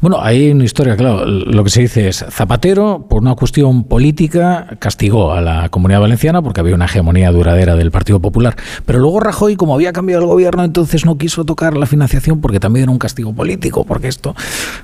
Bueno, 0.00 0.18
hay 0.20 0.50
una 0.50 0.64
historia, 0.64 0.96
claro. 0.96 1.24
Lo 1.26 1.64
que 1.64 1.70
se 1.70 1.82
dice 1.82 2.08
es, 2.08 2.24
Zapatero, 2.30 3.06
por 3.08 3.22
una 3.22 3.34
cuestión 3.34 3.84
política, 3.84 4.76
castigó 4.78 5.32
a 5.32 5.40
la 5.40 5.68
comunidad 5.68 6.00
valenciana 6.00 6.42
porque 6.42 6.60
había 6.60 6.74
una 6.74 6.86
hegemonía 6.86 7.30
duradera 7.30 7.76
del 7.76 7.90
Partido 7.90 8.20
Popular. 8.20 8.56
Pero 8.86 8.98
luego 8.98 9.20
Rajoy, 9.20 9.56
como 9.56 9.74
había 9.74 9.92
cambiado 9.92 10.22
el 10.22 10.28
gobierno, 10.28 10.64
entonces 10.64 11.04
no 11.04 11.18
quiso 11.18 11.44
tocar 11.44 11.76
la 11.76 11.86
financiación 11.86 12.40
porque 12.40 12.60
también 12.60 12.84
era 12.84 12.92
un 12.92 12.98
castigo 12.98 13.32
político, 13.32 13.84
porque 13.84 14.08
esto... 14.08 14.34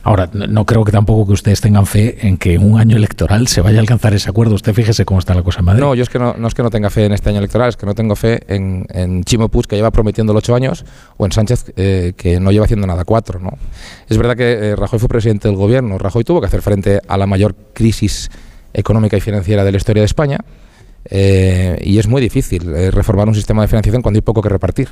Ahora, 0.02 0.28
no 0.32 0.64
creo 0.64 0.84
que 0.84 0.92
tampoco 0.92 1.26
que 1.26 1.32
ustedes 1.32 1.60
tengan 1.60 1.86
fe 1.86 2.26
en 2.26 2.36
que 2.36 2.54
en 2.54 2.70
un 2.70 2.80
año 2.80 2.96
electoral 2.96 3.48
se 3.48 3.60
vaya 3.60 3.78
a 3.78 3.80
alcanzar 3.80 4.14
ese 4.14 4.30
acuerdo. 4.30 4.54
Usted 4.54 4.74
fíjese 4.74 5.04
cómo 5.04 5.20
está 5.20 5.34
la 5.34 5.42
cosa 5.42 5.60
en 5.60 5.66
Madrid. 5.66 5.82
No, 5.82 5.94
yo 5.94 6.02
es 6.02 6.08
que 6.08 6.18
no, 6.18 6.34
es 6.46 6.54
que 6.54 6.62
no 6.62 6.70
tenga 6.70 6.90
fe 6.90 7.06
en 7.06 7.12
este 7.12 7.30
año 7.30 7.38
electoral, 7.38 7.68
es 7.68 7.76
que 7.76 7.86
no 7.86 7.94
tengo 7.94 8.16
fe 8.16 8.42
en, 8.48 8.86
en 8.90 9.24
Chimo 9.24 9.48
Puig, 9.48 9.66
que 9.66 9.76
lleva 9.76 9.90
prometiendo 9.90 10.32
ocho 10.34 10.54
años, 10.54 10.84
o 11.16 11.26
en 11.26 11.32
Sánchez, 11.32 11.72
eh, 11.76 12.12
que 12.16 12.38
no 12.38 12.52
lleva 12.52 12.64
haciendo 12.64 12.86
nada 12.86 13.04
cuatro, 13.04 13.40
¿no? 13.40 13.58
Es 14.08 14.16
verdad 14.16 14.36
que 14.36 14.52
eh, 14.52 14.76
Rajoy 14.76 14.98
fue 14.98 15.08
presidente 15.08 15.48
del 15.48 15.56
gobierno. 15.56 15.98
Rajoy 15.98 16.24
tuvo 16.24 16.40
que 16.40 16.46
hacer 16.46 16.62
frente 16.62 17.00
a 17.06 17.16
la 17.16 17.26
mayor 17.26 17.54
crisis 17.72 18.30
económica 18.72 19.16
y 19.16 19.20
financiera 19.20 19.64
de 19.64 19.72
la 19.72 19.76
historia 19.76 20.02
de 20.02 20.06
España. 20.06 20.38
Eh, 21.10 21.78
y 21.84 21.98
es 21.98 22.06
muy 22.06 22.20
difícil 22.20 22.74
eh, 22.74 22.90
reformar 22.90 23.28
un 23.28 23.34
sistema 23.34 23.62
de 23.62 23.68
financiación 23.68 24.02
cuando 24.02 24.18
hay 24.18 24.22
poco 24.22 24.42
que 24.42 24.48
repartir. 24.48 24.88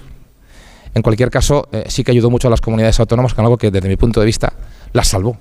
En 0.94 1.02
cualquier 1.02 1.30
caso, 1.30 1.68
sí 1.88 2.04
que 2.04 2.10
ayudó 2.10 2.30
mucho 2.30 2.48
a 2.48 2.50
las 2.50 2.62
comunidades 2.62 2.98
autónomas 3.00 3.34
con 3.34 3.44
algo 3.44 3.58
que 3.58 3.70
desde 3.70 3.86
mi 3.86 3.96
punto 3.96 4.20
de 4.20 4.24
vista 4.24 4.54
las 4.94 5.08
salvó, 5.08 5.36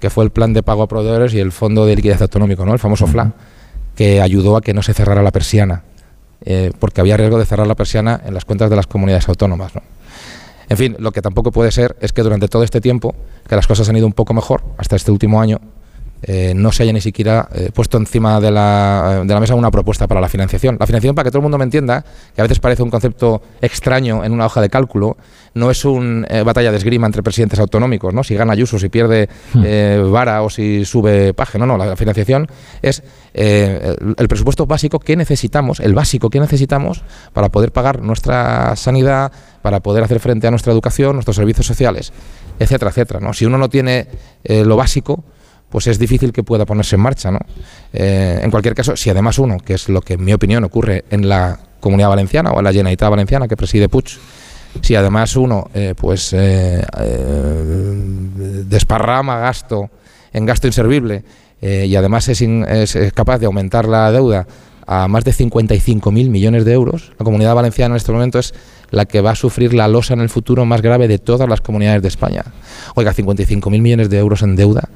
que 0.00 0.08
fue 0.08 0.24
el 0.24 0.30
plan 0.30 0.54
de 0.54 0.62
pago 0.62 0.82
a 0.82 0.88
proveedores 0.88 1.34
y 1.34 1.40
el 1.40 1.52
fondo 1.52 1.84
de 1.84 1.94
liquidez 1.94 2.22
autonómico, 2.22 2.64
¿no? 2.64 2.72
el 2.72 2.78
famoso 2.78 3.06
FLA, 3.06 3.34
que 3.94 4.22
ayudó 4.22 4.56
a 4.56 4.62
que 4.62 4.72
no 4.72 4.82
se 4.82 4.94
cerrara 4.94 5.22
la 5.22 5.30
persiana, 5.30 5.82
porque 6.78 7.02
había 7.02 7.18
riesgo 7.18 7.38
de 7.38 7.44
cerrar 7.44 7.66
la 7.66 7.74
persiana 7.74 8.22
en 8.24 8.32
las 8.32 8.46
cuentas 8.46 8.70
de 8.70 8.76
las 8.76 8.86
comunidades 8.86 9.28
autónomas. 9.28 9.74
¿no? 9.74 9.82
En 10.68 10.76
fin, 10.76 10.96
lo 10.98 11.12
que 11.12 11.22
tampoco 11.22 11.52
puede 11.52 11.70
ser 11.70 11.96
es 12.00 12.12
que 12.12 12.22
durante 12.22 12.48
todo 12.48 12.62
este 12.62 12.80
tiempo, 12.80 13.14
que 13.48 13.54
las 13.56 13.66
cosas 13.66 13.88
han 13.88 13.96
ido 13.96 14.06
un 14.06 14.12
poco 14.12 14.34
mejor, 14.34 14.64
hasta 14.78 14.96
este 14.96 15.12
último 15.12 15.40
año, 15.40 15.60
eh, 16.22 16.54
no 16.56 16.72
se 16.72 16.82
haya 16.82 16.92
ni 16.92 17.00
siquiera 17.00 17.48
eh, 17.54 17.70
puesto 17.72 17.98
encima 17.98 18.40
de 18.40 18.50
la, 18.50 19.22
de 19.24 19.34
la, 19.34 19.38
mesa 19.38 19.54
una 19.54 19.70
propuesta 19.70 20.06
para 20.06 20.20
la 20.20 20.28
financiación. 20.28 20.76
La 20.80 20.86
financiación, 20.86 21.14
para 21.14 21.24
que 21.24 21.30
todo 21.30 21.40
el 21.40 21.42
mundo 21.42 21.58
me 21.58 21.64
entienda, 21.64 22.04
que 22.34 22.40
a 22.40 22.44
veces 22.44 22.58
parece 22.58 22.82
un 22.82 22.90
concepto 22.90 23.42
extraño 23.60 24.24
en 24.24 24.32
una 24.32 24.46
hoja 24.46 24.60
de 24.60 24.70
cálculo, 24.70 25.16
no 25.54 25.70
es 25.70 25.84
una 25.84 26.26
eh, 26.28 26.42
batalla 26.42 26.70
de 26.70 26.78
esgrima 26.78 27.06
entre 27.06 27.22
presidentes 27.22 27.58
autonómicos, 27.58 28.14
¿no? 28.14 28.24
si 28.24 28.34
gana 28.34 28.54
Ayuso, 28.54 28.78
si 28.78 28.88
pierde 28.88 29.28
hmm. 29.52 30.10
Vara 30.10 30.42
o 30.42 30.50
si 30.50 30.84
sube 30.84 31.34
Paje. 31.34 31.58
No, 31.58 31.66
no, 31.66 31.76
la, 31.76 31.96
financiación 31.96 32.48
es 32.82 33.02
el, 33.34 34.14
el, 34.16 34.28
presupuesto 34.28 34.66
básico 34.66 34.98
que 34.98 35.16
necesitamos, 35.16 35.80
el 35.80 35.94
básico 35.94 36.30
que 36.30 36.40
necesitamos 36.40 37.02
para 37.32 37.50
poder 37.50 37.72
pagar 37.72 38.00
nuestra 38.02 38.74
sanidad, 38.76 39.30
para 39.62 39.80
poder 39.80 40.02
hacer 40.04 40.20
frente 40.20 40.46
a 40.46 40.50
nuestra 40.50 40.72
educación, 40.72 41.14
nuestros 41.14 41.36
servicios 41.36 41.66
sociales, 41.66 42.12
etcétera, 42.58 42.90
etcétera. 42.90 43.20
¿no? 43.20 43.32
Si 43.34 43.44
uno 43.44 43.58
no 43.58 43.68
tiene 43.68 44.06
lo 44.44 44.76
básico, 44.76 45.24
pues 45.68 45.86
es 45.86 45.98
difícil 45.98 46.32
que 46.32 46.42
pueda 46.42 46.64
ponerse 46.64 46.96
en 46.96 47.02
marcha. 47.02 47.30
¿no? 47.30 47.40
Eh, 47.92 48.40
en 48.42 48.50
cualquier 48.50 48.74
caso, 48.74 48.96
si 48.96 49.10
además 49.10 49.38
uno, 49.38 49.58
que 49.58 49.74
es 49.74 49.88
lo 49.88 50.00
que 50.00 50.14
en 50.14 50.24
mi 50.24 50.32
opinión 50.32 50.64
ocurre 50.64 51.04
en 51.10 51.28
la 51.28 51.58
Comunidad 51.80 52.08
Valenciana 52.08 52.50
o 52.52 52.58
en 52.58 52.64
la 52.64 52.72
Generalitat 52.72 53.10
Valenciana 53.10 53.48
que 53.48 53.56
preside 53.56 53.88
Puig, 53.88 54.06
si 54.80 54.94
además 54.94 55.36
uno 55.36 55.70
eh, 55.74 55.94
pues 55.96 56.32
eh, 56.32 56.84
desparrama 58.68 59.38
gasto 59.38 59.90
en 60.32 60.44
gasto 60.44 60.66
inservible 60.66 61.24
y 61.62 61.96
además 61.96 62.28
es, 62.28 62.42
es, 62.42 63.12
capaz 63.12 63.38
de 63.38 63.46
aumentar 63.46 63.88
la 63.88 64.12
deuda 64.12 64.46
a 64.86 65.08
más 65.08 65.24
de 65.24 65.32
55.000 65.32 66.28
millones 66.28 66.64
de 66.64 66.72
euros, 66.72 67.12
la 67.18 67.24
Comunidad 67.24 67.54
Valenciana 67.54 67.94
en 67.94 67.96
este 67.96 68.12
momento 68.12 68.38
es 68.38 68.54
la 68.90 69.06
que 69.06 69.20
va 69.20 69.32
a 69.32 69.34
sufrir 69.34 69.74
la 69.74 69.88
losa 69.88 70.14
en 70.14 70.20
el 70.20 70.28
futuro 70.28 70.64
más 70.64 70.80
grave 70.82 71.08
de 71.08 71.18
todas 71.18 71.48
las 71.48 71.60
comunidades 71.60 72.02
de 72.02 72.08
España. 72.08 72.44
Oiga, 72.94 73.12
55.000 73.12 73.80
millones 73.80 74.10
de 74.10 74.18
euros 74.18 74.42
en 74.42 74.54
deuda 74.54 74.88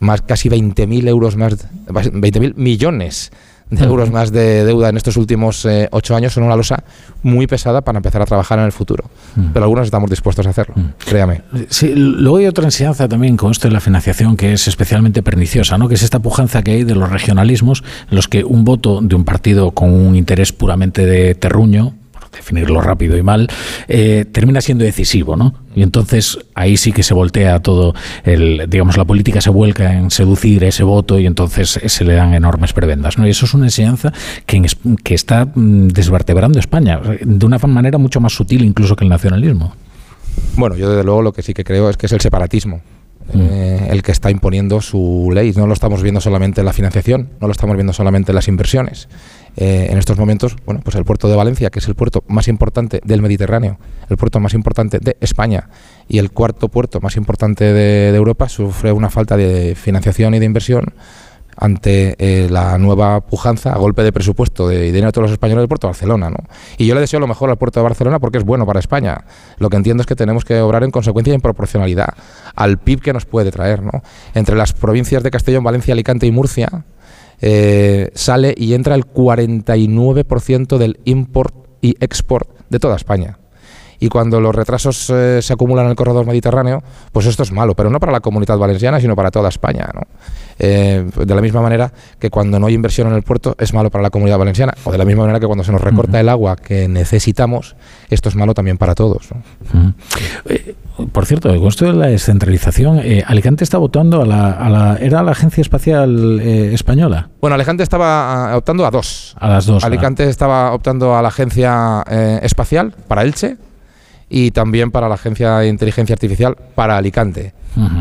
más 0.00 0.22
casi 0.22 0.48
20.000 0.48 1.08
euros 1.08 1.36
más, 1.36 1.56
20.000 1.86 2.54
millones 2.56 3.30
de 3.70 3.84
euros 3.84 4.10
más 4.10 4.32
de 4.32 4.64
deuda 4.64 4.88
en 4.88 4.96
estos 4.96 5.16
últimos 5.16 5.64
eh, 5.64 5.88
ocho 5.92 6.16
años 6.16 6.32
son 6.32 6.42
una 6.42 6.56
losa 6.56 6.82
muy 7.22 7.46
pesada 7.46 7.80
para 7.82 7.98
empezar 7.98 8.20
a 8.20 8.26
trabajar 8.26 8.58
en 8.58 8.64
el 8.64 8.72
futuro. 8.72 9.04
Pero 9.52 9.64
algunos 9.64 9.84
estamos 9.84 10.10
dispuestos 10.10 10.46
a 10.46 10.50
hacerlo, 10.50 10.74
créame. 10.98 11.42
Sí, 11.68 11.92
luego 11.94 12.38
hay 12.38 12.46
otra 12.46 12.64
enseñanza 12.64 13.08
también 13.08 13.36
con 13.36 13.52
esto 13.52 13.68
de 13.68 13.74
la 13.74 13.80
financiación 13.80 14.36
que 14.36 14.52
es 14.52 14.66
especialmente 14.66 15.22
perniciosa, 15.22 15.78
¿no? 15.78 15.88
que 15.88 15.94
es 15.94 16.02
esta 16.02 16.18
pujanza 16.18 16.62
que 16.62 16.72
hay 16.72 16.84
de 16.84 16.94
los 16.94 17.10
regionalismos, 17.10 17.84
en 18.10 18.16
los 18.16 18.28
que 18.28 18.44
un 18.44 18.64
voto 18.64 19.00
de 19.00 19.14
un 19.14 19.24
partido 19.24 19.70
con 19.70 19.92
un 19.92 20.16
interés 20.16 20.52
puramente 20.52 21.06
de 21.06 21.34
terruño, 21.34 21.94
definirlo 22.32 22.80
rápido 22.80 23.16
y 23.16 23.22
mal, 23.22 23.48
eh, 23.88 24.24
termina 24.30 24.60
siendo 24.60 24.84
decisivo, 24.84 25.36
¿no? 25.36 25.54
Y 25.74 25.82
entonces 25.82 26.38
ahí 26.54 26.76
sí 26.76 26.92
que 26.92 27.02
se 27.02 27.14
voltea 27.14 27.60
todo, 27.60 27.94
el, 28.24 28.66
digamos, 28.68 28.96
la 28.96 29.04
política 29.04 29.40
se 29.40 29.50
vuelca 29.50 29.92
en 29.92 30.10
seducir 30.10 30.64
ese 30.64 30.82
voto 30.82 31.18
y 31.18 31.26
entonces 31.26 31.80
se 31.84 32.04
le 32.04 32.14
dan 32.14 32.34
enormes 32.34 32.72
prebendas, 32.72 33.18
¿no? 33.18 33.26
Y 33.26 33.30
eso 33.30 33.46
es 33.46 33.54
una 33.54 33.66
enseñanza 33.66 34.12
que, 34.46 34.62
que 35.02 35.14
está 35.14 35.46
mm, 35.46 35.88
desvertebrando 35.88 36.58
España 36.58 37.00
de 37.20 37.46
una 37.46 37.58
manera 37.58 37.98
mucho 37.98 38.20
más 38.20 38.32
sutil 38.32 38.64
incluso 38.64 38.96
que 38.96 39.04
el 39.04 39.10
nacionalismo. 39.10 39.74
Bueno, 40.56 40.76
yo 40.76 40.90
desde 40.90 41.04
luego 41.04 41.22
lo 41.22 41.32
que 41.32 41.42
sí 41.42 41.54
que 41.54 41.64
creo 41.64 41.90
es 41.90 41.96
que 41.96 42.06
es 42.06 42.12
el 42.12 42.20
separatismo. 42.20 42.80
Mm. 43.32 43.40
Eh, 43.40 43.88
el 43.90 44.02
que 44.02 44.12
está 44.12 44.30
imponiendo 44.30 44.80
su 44.80 45.30
ley. 45.32 45.52
No 45.52 45.66
lo 45.66 45.72
estamos 45.72 46.02
viendo 46.02 46.20
solamente 46.20 46.60
en 46.60 46.66
la 46.66 46.72
financiación, 46.72 47.30
no 47.40 47.46
lo 47.46 47.52
estamos 47.52 47.76
viendo 47.76 47.92
solamente 47.92 48.32
en 48.32 48.36
las 48.36 48.48
inversiones. 48.48 49.08
Eh, 49.56 49.88
en 49.90 49.98
estos 49.98 50.16
momentos, 50.16 50.56
bueno, 50.64 50.80
pues 50.82 50.96
el 50.96 51.04
puerto 51.04 51.28
de 51.28 51.36
Valencia, 51.36 51.70
que 51.70 51.80
es 51.80 51.88
el 51.88 51.94
puerto 51.94 52.22
más 52.28 52.48
importante 52.48 53.00
del 53.04 53.20
Mediterráneo, 53.20 53.78
el 54.08 54.16
puerto 54.16 54.40
más 54.40 54.54
importante 54.54 54.98
de 55.00 55.16
España 55.20 55.68
y 56.08 56.18
el 56.18 56.30
cuarto 56.30 56.68
puerto 56.68 57.00
más 57.00 57.16
importante 57.16 57.72
de, 57.72 58.14
Europa, 58.14 58.48
sufre 58.48 58.92
una 58.92 59.10
falta 59.10 59.36
de 59.36 59.74
financiación 59.74 60.34
y 60.34 60.38
de 60.38 60.46
inversión 60.46 60.94
ante 61.56 62.16
eh, 62.18 62.48
la 62.48 62.78
nueva 62.78 63.20
pujanza 63.20 63.72
a 63.72 63.76
golpe 63.76 64.02
de 64.02 64.12
presupuesto 64.12 64.66
de 64.68 64.80
dinero 64.82 65.06
de 65.06 65.12
todos 65.12 65.24
los 65.24 65.32
españoles 65.32 65.62
del 65.62 65.68
puerto 65.68 65.88
de 65.88 65.90
Barcelona. 65.90 66.30
¿no? 66.30 66.38
Y 66.78 66.86
yo 66.86 66.94
le 66.94 67.00
deseo 67.00 67.20
lo 67.20 67.26
mejor 67.26 67.50
al 67.50 67.58
puerto 67.58 67.80
de 67.80 67.84
Barcelona 67.84 68.18
porque 68.18 68.38
es 68.38 68.44
bueno 68.44 68.64
para 68.64 68.80
España. 68.80 69.24
Lo 69.58 69.68
que 69.68 69.76
entiendo 69.76 70.00
es 70.00 70.06
que 70.06 70.16
tenemos 70.16 70.44
que 70.44 70.60
obrar 70.60 70.84
en 70.84 70.90
consecuencia 70.90 71.32
y 71.32 71.34
en 71.34 71.40
proporcionalidad 71.40 72.14
al 72.54 72.78
PIB 72.78 73.00
que 73.00 73.12
nos 73.12 73.26
puede 73.26 73.50
traer. 73.50 73.82
¿no? 73.82 74.02
Entre 74.32 74.56
las 74.56 74.72
provincias 74.72 75.22
de 75.22 75.30
Castellón, 75.30 75.62
Valencia, 75.62 75.92
Alicante 75.92 76.26
y 76.26 76.32
Murcia, 76.32 76.84
eh, 77.40 78.10
sale 78.14 78.54
y 78.56 78.74
entra 78.74 78.94
el 78.94 79.04
49% 79.06 80.78
del 80.78 81.00
import 81.04 81.54
y 81.80 81.96
export 82.00 82.48
de 82.68 82.78
toda 82.78 82.96
España. 82.96 83.39
Y 84.00 84.08
cuando 84.08 84.40
los 84.40 84.54
retrasos 84.54 85.10
eh, 85.10 85.40
se 85.42 85.52
acumulan 85.52 85.84
en 85.84 85.90
el 85.90 85.96
corredor 85.96 86.26
mediterráneo, 86.26 86.82
pues 87.12 87.26
esto 87.26 87.42
es 87.42 87.52
malo, 87.52 87.74
pero 87.74 87.90
no 87.90 88.00
para 88.00 88.12
la 88.12 88.20
comunidad 88.20 88.56
valenciana, 88.56 88.98
sino 88.98 89.14
para 89.14 89.30
toda 89.30 89.50
España. 89.50 89.90
¿no? 89.94 90.00
Eh, 90.58 91.06
de 91.14 91.34
la 91.34 91.42
misma 91.42 91.60
manera 91.60 91.92
que 92.18 92.30
cuando 92.30 92.58
no 92.58 92.66
hay 92.66 92.74
inversión 92.74 93.08
en 93.08 93.14
el 93.14 93.22
puerto 93.22 93.54
es 93.58 93.74
malo 93.74 93.90
para 93.90 94.00
la 94.02 94.08
comunidad 94.08 94.38
valenciana, 94.38 94.72
o 94.84 94.90
de 94.90 94.96
la 94.96 95.04
misma 95.04 95.24
manera 95.24 95.38
que 95.38 95.46
cuando 95.46 95.64
se 95.64 95.70
nos 95.70 95.82
recorta 95.82 96.18
el 96.18 96.30
agua 96.30 96.56
que 96.56 96.88
necesitamos, 96.88 97.76
esto 98.08 98.30
es 98.30 98.36
malo 98.36 98.54
también 98.54 98.78
para 98.78 98.94
todos. 98.94 99.28
Eh, 100.48 100.74
por 101.12 101.26
cierto, 101.26 101.48
con 101.58 101.68
esto 101.68 101.84
de 101.84 101.92
la 101.92 102.06
descentralización, 102.06 103.02
Alicante 103.26 103.64
está 103.64 103.76
votando 103.76 104.22
a 104.22 104.26
la, 104.26 104.98
¿Era 104.98 105.22
la 105.22 105.32
Agencia 105.32 105.60
Espacial 105.60 106.40
Española? 106.40 107.28
Bueno, 107.42 107.54
Alicante 107.54 107.82
estaba 107.82 108.56
optando 108.56 108.86
a 108.86 108.90
dos. 108.90 109.36
A 109.38 109.48
las 109.48 109.66
dos. 109.66 109.84
Alicante 109.84 110.26
estaba 110.26 110.72
optando 110.72 111.14
a 111.14 111.20
la 111.20 111.28
Agencia 111.28 112.02
Espacial 112.42 112.94
para 113.06 113.22
Elche 113.22 113.58
y 114.32 114.52
también 114.52 114.92
para 114.92 115.08
la 115.08 115.16
Agencia 115.16 115.58
de 115.58 115.68
Inteligencia 115.68 116.14
Artificial 116.14 116.56
para 116.76 116.96
Alicante. 116.96 117.52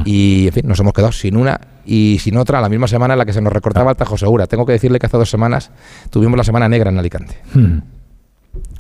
Y, 0.06 0.48
en 0.48 0.54
fin, 0.54 0.68
nos 0.68 0.80
hemos 0.80 0.94
quedado 0.94 1.12
sin 1.12 1.36
una 1.36 1.60
y 1.86 2.18
sin 2.20 2.38
otra 2.38 2.62
la 2.62 2.70
misma 2.70 2.88
semana 2.88 3.16
en 3.16 3.18
la 3.18 3.26
que 3.26 3.34
se 3.34 3.42
nos 3.42 3.52
recortaba 3.52 3.92
el 3.92 3.98
Tajo 3.98 4.18
Segura. 4.18 4.46
Tengo 4.46 4.66
que 4.66 4.74
decirle 4.74 5.00
que 5.00 5.08
hace 5.08 5.18
dos 5.18 5.30
semanas 5.30 5.72
tuvimos 6.12 6.38
la 6.38 6.44
Semana 6.44 6.70
Negra 6.70 6.92
en 6.92 7.00
Alicante. 7.00 7.38
Hmm. 7.54 7.80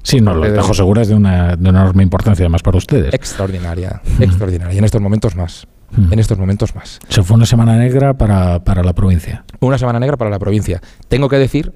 Sí, 0.04 0.22
no, 0.22 0.44
el 0.44 0.54
Tajo 0.54 0.74
Segura 0.74 1.02
es 1.02 1.08
de 1.08 1.16
una, 1.16 1.54
enorme 1.54 2.04
importancia 2.04 2.44
además 2.44 2.62
para 2.62 2.78
ustedes. 2.78 3.14
Extraordinaria, 3.14 4.02
hmm. 4.18 4.24
extraordinaria. 4.24 4.76
Y 4.76 4.78
en 4.78 4.86
estos 4.86 5.02
momentos 5.02 5.36
más. 5.36 5.68
Hmm. 5.92 6.14
En 6.14 6.20
estos 6.20 6.38
momentos 6.38 6.76
más. 6.76 7.00
Se 7.08 7.24
fue 7.24 7.36
una 7.36 7.48
Semana 7.48 7.76
Negra 7.78 8.14
para, 8.14 8.64
para 8.64 8.84
la 8.84 8.94
provincia. 8.94 9.44
Una 9.60 9.80
Semana 9.80 10.00
Negra 10.00 10.18
para 10.18 10.30
la 10.30 10.38
provincia. 10.38 10.82
Tengo 11.08 11.30
que 11.30 11.38
decir 11.38 11.74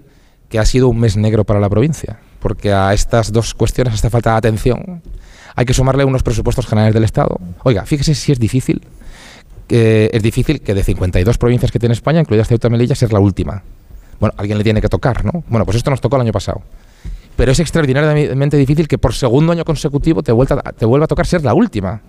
que 0.49 0.59
ha 0.59 0.65
sido 0.65 0.87
un 0.87 0.99
mes 0.99 1.17
negro 1.17 1.45
para 1.45 1.59
la 1.59 1.69
provincia, 1.69 2.19
porque 2.39 2.71
a 2.71 2.93
estas 2.93 3.31
dos 3.31 3.55
cuestiones, 3.55 3.95
esta 3.95 4.11
falta 4.11 4.31
de 4.31 4.37
atención, 4.37 5.01
hay 5.55 5.65
que 5.65 5.73
sumarle 5.73 6.05
unos 6.05 6.23
presupuestos 6.23 6.67
generales 6.67 6.93
del 6.93 7.03
Estado. 7.03 7.39
Oiga, 7.63 7.85
fíjese 7.85 8.15
si 8.15 8.31
es 8.31 8.39
difícil 8.39 8.81
es 9.69 10.21
difícil 10.21 10.61
que 10.61 10.73
de 10.73 10.83
52 10.83 11.37
provincias 11.37 11.71
que 11.71 11.79
tiene 11.79 11.93
España, 11.93 12.19
incluidas 12.19 12.47
Ceuta 12.47 12.67
y 12.67 12.71
Melilla, 12.71 12.95
sea 12.95 13.07
la 13.11 13.19
última. 13.19 13.63
Bueno, 14.19 14.35
alguien 14.37 14.57
le 14.57 14.63
tiene 14.63 14.81
que 14.81 14.89
tocar, 14.89 15.25
¿no? 15.25 15.43
Bueno, 15.47 15.65
pues 15.65 15.77
esto 15.77 15.89
nos 15.89 16.01
tocó 16.01 16.17
el 16.17 16.23
año 16.23 16.31
pasado. 16.31 16.61
Pero 17.35 17.51
es 17.51 17.59
extraordinariamente 17.59 18.57
difícil 18.57 18.87
que 18.87 18.97
por 18.97 19.13
segundo 19.13 19.51
año 19.51 19.65
consecutivo 19.65 20.21
te 20.21 20.31
vuelva, 20.31 20.61
te 20.77 20.85
vuelva 20.85 21.05
a 21.05 21.07
tocar 21.07 21.25
ser 21.25 21.43
la 21.43 21.53
última. 21.53 22.01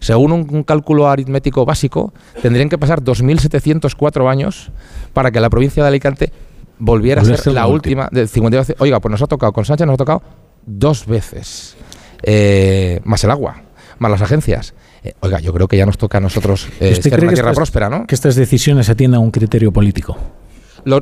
Según 0.00 0.32
un, 0.32 0.64
cálculo 0.64 1.08
aritmético 1.08 1.64
básico, 1.64 2.12
tendrían 2.40 2.68
que 2.68 2.76
pasar 2.76 3.00
2.704 3.00 4.28
años 4.28 4.72
para 5.12 5.30
que 5.30 5.38
la 5.38 5.48
provincia 5.48 5.84
de 5.84 5.88
Alicante 5.88 6.32
volviera 6.80 7.22
a 7.22 7.24
ser 7.24 7.52
la 7.52 7.68
última 7.68 8.08
de 8.10 8.26
52. 8.26 8.78
Oiga, 8.80 8.98
pues 8.98 9.10
nos 9.10 9.22
ha 9.22 9.28
tocado, 9.28 9.52
con 9.52 9.64
Sánchez 9.64 9.86
nos 9.86 9.94
ha 9.94 9.98
tocado 9.98 10.22
dos 10.66 11.06
veces. 11.06 11.76
Eh, 12.22 13.00
más 13.04 13.24
el 13.24 13.30
agua, 13.30 13.62
más 13.98 14.10
las 14.10 14.22
agencias. 14.22 14.74
Eh, 15.04 15.14
oiga, 15.20 15.40
yo 15.40 15.52
creo 15.52 15.66
que 15.68 15.76
ya 15.76 15.86
nos 15.86 15.98
toca 15.98 16.18
a 16.18 16.20
nosotros 16.20 16.68
eh, 16.80 16.94
ser 16.94 17.22
una 17.22 17.32
tierra 17.32 17.52
próspera, 17.52 17.88
¿no? 17.88 18.06
Que 18.06 18.14
estas 18.14 18.36
decisiones 18.36 18.88
atiendan 18.88 19.18
a 19.18 19.22
un 19.24 19.30
criterio 19.30 19.72
político. 19.72 20.16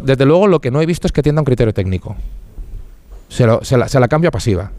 desde 0.03 0.25
luego, 0.25 0.47
lo 0.47 0.61
que 0.61 0.71
no 0.71 0.81
he 0.81 0.87
visto 0.87 1.07
es 1.07 1.13
que 1.13 1.21
atienda 1.21 1.41
a 1.41 1.43
un 1.43 1.47
criterio 1.47 1.75
técnico. 1.75 2.17
Se, 3.29 3.47
la, 3.47 4.09
cambio 4.09 4.29
a 4.29 4.33
pasiva. 4.33 4.73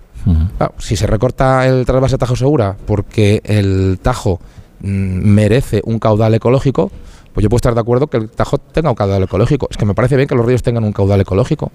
si 0.77 0.95
se 0.95 1.07
recorta 1.07 1.65
el 1.67 1.86
trasvase 1.86 2.17
Tajo 2.17 2.36
Segura 2.36 2.75
porque 2.86 3.41
el 3.45 4.00
Tajo 4.01 4.41
mm, 4.81 4.86
merece 4.88 5.81
un 5.86 6.00
caudal 6.00 6.33
ecológico, 6.33 6.91
pues 7.33 7.43
yo 7.43 7.50
puedo 7.50 7.57
estar 7.57 7.74
de 7.74 7.79
acuerdo 7.79 8.07
que 8.07 8.17
el 8.17 8.29
Tajo 8.29 8.57
tenga 8.57 8.89
un 8.89 8.95
caudal 8.95 9.24
ecológico. 9.24 9.67
Es 9.71 9.77
que 9.77 9.86
me 9.86 9.93
parece 9.93 10.17
bien 10.17 10.27
que 10.27 10.36
los 10.36 10.45
ríos 10.45 10.63
tengan 10.63 10.83
un 10.83 10.91
caudal 10.91 11.21
ecológico. 11.21 11.71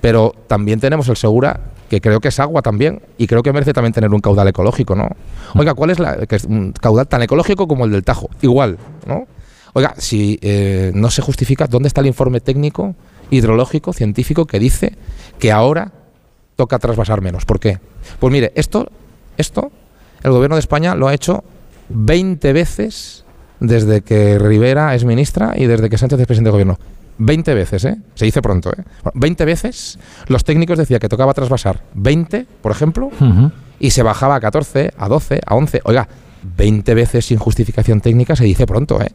Pero 0.00 0.34
también 0.46 0.80
tenemos 0.80 1.08
el 1.08 1.16
Segura, 1.16 1.60
que 1.88 2.00
creo 2.00 2.20
que 2.20 2.28
es 2.28 2.38
agua 2.38 2.62
también, 2.62 3.02
y 3.16 3.26
creo 3.26 3.42
que 3.42 3.52
merece 3.52 3.72
también 3.72 3.92
tener 3.92 4.12
un 4.12 4.20
caudal 4.20 4.48
ecológico, 4.48 4.94
¿no? 4.94 5.08
Oiga, 5.54 5.74
¿cuál 5.74 5.90
es 5.90 5.98
la 5.98 6.26
que 6.26 6.36
es 6.36 6.44
un 6.44 6.72
caudal 6.72 7.08
tan 7.08 7.22
ecológico 7.22 7.66
como 7.66 7.84
el 7.84 7.90
del 7.90 8.04
Tajo? 8.04 8.28
Igual, 8.42 8.78
¿no? 9.06 9.26
Oiga, 9.72 9.94
si 9.98 10.38
eh, 10.42 10.92
no 10.94 11.10
se 11.10 11.22
justifica, 11.22 11.66
¿dónde 11.66 11.88
está 11.88 12.00
el 12.00 12.06
informe 12.06 12.40
técnico, 12.40 12.94
hidrológico, 13.30 13.92
científico 13.92 14.46
que 14.46 14.58
dice 14.58 14.94
que 15.38 15.52
ahora 15.52 15.92
toca 16.56 16.78
trasvasar 16.78 17.20
menos? 17.20 17.44
¿Por 17.44 17.60
qué? 17.60 17.78
Pues 18.18 18.32
mire, 18.32 18.52
esto, 18.54 18.88
esto, 19.36 19.70
el 20.22 20.30
gobierno 20.30 20.56
de 20.56 20.60
España 20.60 20.94
lo 20.94 21.08
ha 21.08 21.14
hecho 21.14 21.44
20 21.90 22.52
veces 22.52 23.24
desde 23.60 24.02
que 24.02 24.38
Rivera 24.38 24.94
es 24.94 25.04
ministra 25.04 25.54
y 25.56 25.66
desde 25.66 25.88
que 25.88 25.98
Sánchez 25.98 26.20
es 26.20 26.26
presidente 26.26 26.48
de 26.48 26.52
gobierno. 26.52 26.78
20 27.18 27.54
veces, 27.54 27.84
¿eh? 27.84 27.96
Se 28.14 28.24
dice 28.24 28.40
pronto, 28.42 28.70
¿eh? 28.70 28.82
20 29.14 29.44
veces 29.44 29.98
los 30.28 30.44
técnicos 30.44 30.78
decían 30.78 31.00
que 31.00 31.08
tocaba 31.08 31.34
trasvasar 31.34 31.82
20, 31.94 32.46
por 32.62 32.72
ejemplo, 32.72 33.10
y 33.80 33.90
se 33.90 34.02
bajaba 34.02 34.36
a 34.36 34.40
14, 34.40 34.92
a 34.96 35.08
12, 35.08 35.40
a 35.44 35.54
11. 35.54 35.80
Oiga, 35.84 36.08
20 36.56 36.94
veces 36.94 37.26
sin 37.26 37.38
justificación 37.38 38.00
técnica 38.00 38.36
se 38.36 38.44
dice 38.44 38.66
pronto, 38.66 39.00
¿eh? 39.00 39.10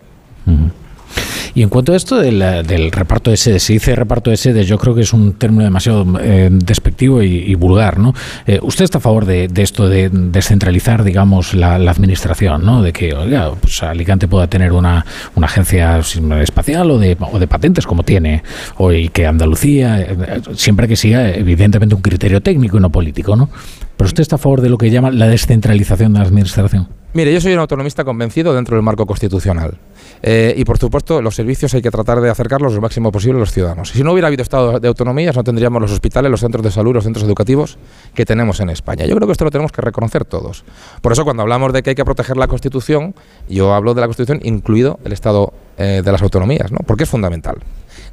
Y 1.55 1.61
en 1.61 1.69
cuanto 1.69 1.93
a 1.93 1.95
esto 1.95 2.17
del 2.17 2.91
reparto 2.91 3.31
de 3.31 3.37
sedes, 3.37 3.63
se 3.63 3.73
dice 3.73 3.95
reparto 3.95 4.29
de 4.29 4.37
sedes, 4.37 4.67
yo 4.67 4.77
creo 4.77 4.95
que 4.95 5.01
es 5.01 5.13
un 5.13 5.33
término 5.33 5.63
demasiado 5.63 6.05
eh, 6.21 6.49
despectivo 6.51 7.21
y, 7.21 7.55
vulgar, 7.55 7.99
¿no? 7.99 8.13
Eh, 8.47 8.59
¿Usted 8.61 8.83
está 8.83 8.97
a 8.97 9.01
favor 9.01 9.25
de, 9.25 9.49
esto 9.55 9.87
de 9.87 10.09
descentralizar, 10.09 11.03
digamos, 11.03 11.53
la, 11.53 11.75
administración, 11.75 12.65
¿no? 12.65 12.81
De 12.81 12.91
que, 12.91 13.15
pues 13.61 13.83
Alicante 13.83 14.27
pueda 14.27 14.47
tener 14.47 14.71
una, 14.71 15.05
una 15.35 15.47
agencia 15.47 15.99
espacial 15.99 16.91
o 16.91 16.97
de, 16.97 17.15
patentes 17.47 17.85
como 17.85 18.03
tiene, 18.03 18.43
o 18.77 18.91
y 18.91 19.09
que 19.09 19.27
Andalucía, 19.27 20.01
eh, 20.01 20.41
siempre 20.55 20.87
que 20.87 20.95
siga, 20.95 21.29
evidentemente, 21.29 21.95
un 21.95 22.01
criterio 22.01 22.41
técnico 22.41 22.77
y 22.77 22.79
no 22.79 22.89
político, 22.89 23.35
¿no? 23.35 23.49
Pero 23.97 24.07
usted 24.07 24.21
está 24.21 24.35
a 24.35 24.39
favor 24.39 24.61
de 24.61 24.69
lo 24.69 24.77
que 24.77 24.89
llama 24.89 25.11
la 25.11 25.27
descentralización 25.27 26.13
de 26.13 26.19
la 26.19 26.25
administración. 26.25 26.87
Mire, 27.13 27.31
yo 27.31 27.39
soy 27.39 27.53
un 27.53 27.59
autonomista 27.59 28.03
convencido 28.03 28.55
dentro 28.55 28.75
del 28.75 28.83
marco 28.83 29.05
constitucional. 29.05 29.77
Y 30.25 30.63
por 30.65 30.79
supuesto, 30.79 31.21
los 31.21 31.32
servicios 31.35 31.73
hay 31.73 31.81
que 31.81 31.91
tratar 31.91 32.21
de 32.21 32.29
acercarlos 32.29 32.73
lo 32.73 32.81
máximo 32.81 33.11
posible 33.11 33.37
a 33.37 33.39
los 33.39 33.51
ciudadanos. 33.51 33.89
Si 33.89 34.03
no 34.03 34.11
hubiera 34.11 34.27
habido 34.27 34.43
Estado 34.43 34.79
de 34.79 34.87
autonomías, 34.87 35.35
no 35.35 35.43
tendríamos 35.43 35.81
los 35.81 35.91
hospitales, 35.91 36.29
los 36.29 36.39
centros 36.39 36.63
de 36.63 36.71
salud, 36.71 36.93
los 36.93 37.03
centros 37.03 37.25
educativos 37.25 37.77
que 38.13 38.25
tenemos 38.25 38.59
en 38.59 38.69
España. 38.69 39.05
Yo 39.05 39.15
creo 39.15 39.27
que 39.27 39.31
esto 39.31 39.45
lo 39.45 39.51
tenemos 39.51 39.71
que 39.71 39.81
reconocer 39.81 40.25
todos. 40.25 40.65
Por 41.01 41.11
eso, 41.11 41.23
cuando 41.23 41.43
hablamos 41.43 41.73
de 41.73 41.83
que 41.83 41.91
hay 41.91 41.95
que 41.95 42.05
proteger 42.05 42.37
la 42.37 42.47
Constitución, 42.47 43.15
yo 43.49 43.73
hablo 43.73 43.93
de 43.93 44.01
la 44.01 44.07
Constitución 44.07 44.39
incluido 44.43 44.99
el 45.03 45.13
Estado 45.13 45.53
eh, 45.77 46.01
de 46.03 46.11
las 46.11 46.21
autonomías, 46.21 46.71
¿no? 46.71 46.79
porque 46.85 47.03
es 47.03 47.09
fundamental. 47.09 47.57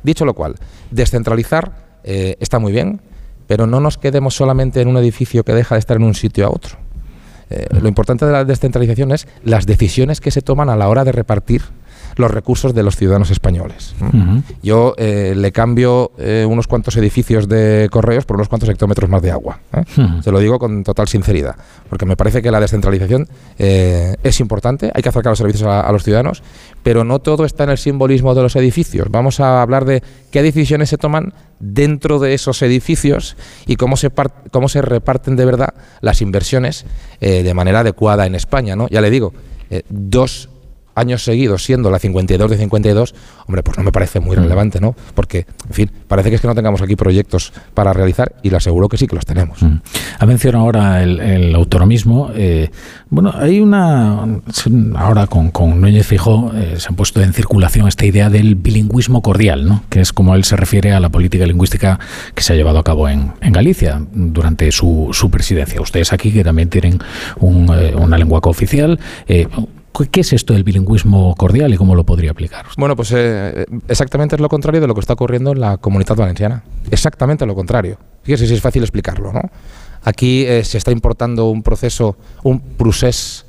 Dicho 0.03 0.25
lo 0.25 0.35
cual, 0.35 0.55
descentralizar 0.91 1.73
eh, 2.05 2.37
está 2.41 2.59
muy 2.59 2.73
bien, 2.73 3.01
pero 3.47 3.67
no 3.67 3.81
nos 3.81 3.99
quedemos 3.99 4.35
solamente 4.35 4.81
en 4.81 4.89
un 4.89 4.97
edificio 4.97 5.45
que 5.45 5.53
deja 5.53 5.75
de 5.75 5.81
estar 5.81 5.97
en 5.97 6.05
un 6.05 6.15
sitio 6.15 6.47
a 6.47 6.51
otro. 6.51 6.79
Eh, 7.51 7.67
lo 7.81 7.89
importante 7.89 8.25
de 8.25 8.33
la 8.33 8.45
descentralización 8.45 9.11
es 9.11 9.27
las 9.43 9.67
decisiones 9.67 10.21
que 10.21 10.31
se 10.31 10.41
toman 10.41 10.71
a 10.71 10.77
la 10.77 10.89
hora 10.89 11.05
de 11.05 11.13
repartir 11.13 11.63
los 12.17 12.31
recursos 12.31 12.75
de 12.75 12.83
los 12.83 12.97
ciudadanos 12.97 13.31
españoles. 13.31 13.95
Yo 14.63 14.95
eh, 14.97 15.35
le 15.37 15.53
cambio 15.53 16.13
eh, 16.19 16.47
unos 16.49 16.67
cuantos 16.67 16.97
edificios 16.97 17.49
de 17.49 17.89
correos 17.91 18.25
por 18.25 18.37
unos 18.37 18.49
cuantos 18.49 18.69
hectómetros 18.69 19.09
más 19.09 19.23
de 19.23 19.31
agua. 19.31 19.61
Se 20.23 20.31
lo 20.31 20.39
digo 20.39 20.59
con 20.59 20.85
total 20.85 21.09
sinceridad, 21.09 21.57
porque 21.89 22.07
me 22.07 22.17
parece 22.17 22.43
que 22.43 22.51
la 22.51 22.61
descentralización 22.61 23.29
es 23.59 24.41
importante, 24.41 24.91
hay 24.95 25.03
que 25.03 25.09
acercar 25.09 25.31
los 25.31 25.39
servicios 25.39 25.69
a, 25.69 25.91
los 25.93 26.05
ciudadanos, 26.05 26.43
pero 26.83 27.05
no 27.05 27.19
todo 27.19 27.45
está 27.45 27.65
en 27.65 27.71
el 27.71 27.79
simbolismo 27.79 28.35
de 28.35 28.43
los 28.43 28.57
edificios. 28.57 29.09
Vamos 29.11 29.41
a 29.41 29.63
hablar 29.63 29.85
de 29.85 30.03
qué 30.31 30.43
decisiones 30.43 30.89
se 30.89 30.99
toman 30.99 31.33
dentro 31.59 32.19
de 32.19 32.35
esos 32.35 32.63
edificios 32.63 33.37
y 33.67 33.77
cómo 33.77 33.97
se, 33.97 34.11
cómo 34.51 34.69
se 34.69 34.83
reparten 34.83 35.37
de 35.37 35.45
verdad 35.45 35.75
las 36.01 36.23
inversiones 36.23 36.87
eh, 37.21 37.43
de 37.43 37.55
manera 37.55 37.81
adecuada 37.81 38.27
en 38.27 38.35
España. 38.35 38.77
¿no? 38.77 38.89
Ya 38.89 39.01
le 39.01 39.11
digo, 39.11 39.33
eh, 39.71 39.83
dos 39.89 40.49
años 41.01 41.25
seguidos 41.25 41.65
siendo 41.65 41.91
la 41.91 41.99
52 41.99 42.51
de 42.51 42.57
52, 42.57 43.15
hombre, 43.47 43.63
pues 43.63 43.79
no 43.79 43.85
me 43.85 43.93
parece 43.93 44.21
muy 44.21 44.37
mm. 44.37 44.41
relevante, 44.41 44.81
¿no? 44.81 44.95
Porque, 45.15 45.47
en 45.69 45.75
fin, 45.75 45.91
parece 46.07 46.31
que 46.31 46.37
es 46.37 46.41
que 46.41 46.47
no 46.47 46.55
tengamos 46.55 46.83
aquí 46.83 46.97
proyectos 46.97 47.53
para 47.75 47.93
realizar 47.93 48.35
y 48.43 48.51
le 48.51 48.57
aseguro 48.57 48.89
que 48.89 48.97
sí 48.97 49.07
que 49.07 49.17
los 49.17 49.27
tenemos. 49.27 49.63
Mm. 49.63 49.81
Ha 50.19 50.27
mencionado 50.27 50.65
ahora 50.65 51.03
el, 51.03 51.55
autonomismo. 51.55 52.31
Eh, 52.35 52.71
bueno, 53.09 53.33
hay 53.35 53.61
una. 53.61 54.27
Ahora 54.97 55.27
con, 55.27 55.51
con 55.51 55.81
Núñez 55.81 56.07
Fijó 56.07 56.53
eh, 56.55 56.75
se 56.79 56.89
ha 56.89 56.93
puesto 56.93 57.21
en 57.21 57.33
circulación 57.33 57.89
esta 57.89 58.05
idea 58.05 58.31
del 58.31 58.55
bilingüismo 58.55 59.23
cordial, 59.23 59.67
¿no? 59.67 59.85
Que 59.89 60.01
es 60.01 60.13
como 60.13 60.35
él 60.35 60.45
se 60.45 60.57
refiere 60.57 60.93
a 60.93 61.01
la 61.01 61.09
política 61.09 61.47
lingüística 61.47 61.99
que 62.35 62.43
se 62.43 62.53
ha 62.53 62.57
llevado 62.57 62.79
a 62.79 62.85
cabo 62.85 63.09
en, 63.09 63.33
en 63.41 63.53
Galicia 63.53 64.01
durante 64.13 64.71
su, 64.73 65.09
su, 65.13 65.31
presidencia. 65.31 65.81
Ustedes 65.81 66.13
aquí, 66.13 66.33
que 66.33 66.45
también 66.45 66.69
tienen 66.69 66.95
eh, 66.95 67.95
una 67.97 68.19
lengua 68.19 68.41
cooficial. 68.41 68.99
¿Qué 70.11 70.21
es 70.21 70.33
esto 70.33 70.55
del 70.55 70.65
bilingüismo 70.65 71.35
cordial 71.37 71.75
y 71.75 71.77
cómo 71.77 71.95
lo 71.95 72.05
podría 72.05 72.31
aplicar? 72.31 72.67
Bueno, 72.79 72.97
pues 72.97 73.13
eh, 73.15 73.67
exactamente 73.89 74.37
es 74.37 74.41
lo 74.41 74.49
contrario 74.49 74.81
de 74.81 74.87
lo 74.87 74.95
que 74.95 75.01
está 75.01 75.13
ocurriendo 75.13 75.53
en 75.53 75.61
la 75.61 75.77
comunidad 75.77 76.17
valenciana. 76.17 76.63
Exactamente 76.91 77.45
lo 77.45 77.55
contrario. 77.55 77.99
Fíjese 78.23 78.47
si 78.47 78.55
es 78.55 78.61
fácil 78.61 78.83
explicarlo, 78.83 79.33
¿no? 79.33 79.43
Aquí 80.03 80.45
eh, 80.47 80.65
se 80.65 80.79
está 80.79 80.91
importando 80.91 81.51
un 81.51 81.63
proceso, 81.63 82.17
un 82.43 82.61
procés 82.61 83.45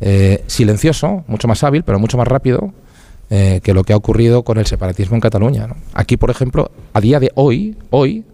eh, 0.00 0.42
silencioso, 0.46 1.24
mucho 1.26 1.48
más 1.48 1.62
hábil, 1.64 1.82
pero 1.82 1.98
mucho 1.98 2.16
más 2.16 2.28
rápido 2.28 2.72
que 3.28 3.74
lo 3.74 3.84
que 3.84 3.92
ha 3.92 3.96
ocurrido 3.96 4.42
con 4.42 4.58
el 4.58 4.66
separatismo 4.66 5.14
en 5.14 5.20
Cataluña. 5.20 5.68
Aquí, 5.94 6.16
por 6.16 6.30
ejemplo, 6.30 6.72
a 6.92 7.00
día 7.00 7.20
de 7.20 7.30
hoy, 7.36 7.76
hoy, 7.90 8.24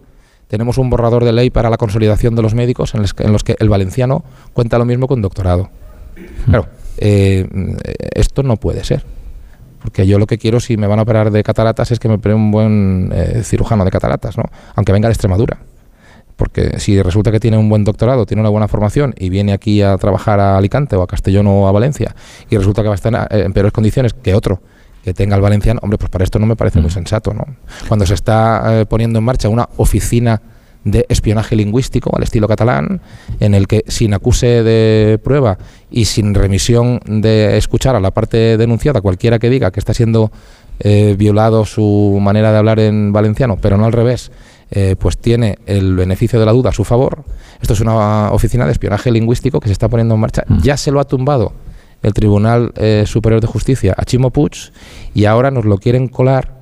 tenemos 0.47 0.79
un 0.79 0.89
borrador 0.89 1.23
de 1.23 1.33
ley 1.33 1.51
para 1.51 1.69
la 1.69 1.77
consolidación 1.77 2.33
de 2.33 2.41
los 2.41 2.55
médicos 2.55 2.95
en 2.95 3.03
los 3.03 3.13
que, 3.13 3.23
en 3.23 3.31
los 3.31 3.43
que 3.43 3.55
el 3.59 3.69
valenciano 3.69 4.23
cuenta 4.53 4.79
lo 4.79 4.85
mismo 4.85 5.07
con 5.07 5.21
doctorado. 5.21 5.69
Claro, 6.45 6.67
eh, 6.97 7.47
esto 8.13 8.43
no 8.43 8.57
puede 8.57 8.83
ser. 8.83 9.03
Porque 9.81 10.07
yo 10.07 10.19
lo 10.19 10.27
que 10.27 10.37
quiero, 10.37 10.59
si 10.59 10.75
me 10.75 10.87
van 10.87 10.99
a 10.99 11.03
operar 11.03 11.31
de 11.31 11.43
cataratas, 11.43 11.91
es 11.91 11.99
que 11.99 12.07
me 12.07 12.15
opere 12.15 12.35
un 12.35 12.51
buen 12.51 13.11
eh, 13.13 13.41
cirujano 13.43 13.85
de 13.85 13.91
cataratas, 13.91 14.37
¿no? 14.37 14.43
aunque 14.75 14.91
venga 14.91 15.07
de 15.07 15.13
Extremadura. 15.13 15.59
Porque 16.35 16.79
si 16.79 17.01
resulta 17.01 17.31
que 17.31 17.39
tiene 17.39 17.57
un 17.57 17.67
buen 17.67 17.83
doctorado, 17.83 18.25
tiene 18.25 18.41
una 18.41 18.49
buena 18.49 18.67
formación 18.67 19.13
y 19.17 19.29
viene 19.29 19.53
aquí 19.53 19.81
a 19.81 19.97
trabajar 19.97 20.39
a 20.39 20.57
Alicante 20.57 20.95
o 20.95 21.01
a 21.01 21.07
Castellón 21.07 21.47
o 21.47 21.67
a 21.67 21.71
Valencia 21.71 22.15
y 22.49 22.57
resulta 22.57 22.83
que 22.83 22.89
va 22.89 22.93
a 22.93 22.95
estar 22.95 23.27
en, 23.31 23.53
peores 23.53 23.71
condiciones 23.71 24.13
que 24.13 24.35
otro 24.35 24.61
que 25.03 25.13
tenga 25.13 25.35
el 25.35 25.41
valenciano, 25.41 25.79
hombre, 25.81 25.97
pues 25.97 26.09
para 26.09 26.25
esto 26.25 26.37
no 26.37 26.45
me 26.45 26.55
parece 26.55 26.79
muy 26.79 26.89
mm. 26.89 26.93
sensato. 26.93 27.33
¿no? 27.33 27.45
Cuando 27.87 28.05
se 28.05 28.13
está 28.13 28.81
eh, 28.81 28.85
poniendo 28.85 29.19
en 29.19 29.25
marcha 29.25 29.49
una 29.49 29.69
oficina 29.77 30.41
de 30.91 31.05
espionaje 31.09 31.55
lingüístico 31.55 32.15
al 32.15 32.23
estilo 32.23 32.47
catalán, 32.47 33.01
en 33.39 33.53
el 33.53 33.67
que 33.67 33.83
sin 33.87 34.13
acuse 34.13 34.63
de 34.63 35.19
prueba 35.23 35.57
y 35.89 36.05
sin 36.05 36.33
remisión 36.33 36.99
de 37.05 37.57
escuchar 37.57 37.95
a 37.95 37.99
la 37.99 38.11
parte 38.11 38.57
denunciada, 38.57 39.01
cualquiera 39.01 39.39
que 39.39 39.49
diga 39.49 39.71
que 39.71 39.79
está 39.79 39.93
siendo 39.93 40.31
eh, 40.79 41.15
violado 41.17 41.65
su 41.65 42.19
manera 42.21 42.51
de 42.51 42.57
hablar 42.57 42.79
en 42.79 43.11
valenciano, 43.11 43.57
pero 43.61 43.77
no 43.77 43.85
al 43.85 43.93
revés, 43.93 44.31
eh, 44.69 44.95
pues 44.99 45.17
tiene 45.17 45.57
el 45.65 45.95
beneficio 45.95 46.39
de 46.39 46.45
la 46.45 46.51
duda 46.51 46.69
a 46.69 46.73
su 46.73 46.83
favor. 46.83 47.23
Esto 47.61 47.73
es 47.73 47.79
una 47.79 48.31
oficina 48.31 48.65
de 48.65 48.73
espionaje 48.73 49.11
lingüístico 49.11 49.59
que 49.59 49.67
se 49.67 49.73
está 49.73 49.87
poniendo 49.89 50.15
en 50.15 50.21
marcha. 50.21 50.43
Mm. 50.47 50.61
Ya 50.61 50.77
se 50.77 50.91
lo 50.91 50.99
ha 50.99 51.05
tumbado 51.05 51.53
el 52.03 52.13
Tribunal 52.13 52.73
eh, 52.75 53.03
Superior 53.07 53.41
de 53.41 53.47
Justicia 53.47 53.95
a 53.97 54.05
Chimo 54.05 54.29
Puig 54.29 54.71
y 55.13 55.25
ahora 55.25 55.51
nos 55.51 55.65
lo 55.65 55.77
quieren 55.77 56.07
colar 56.07 56.53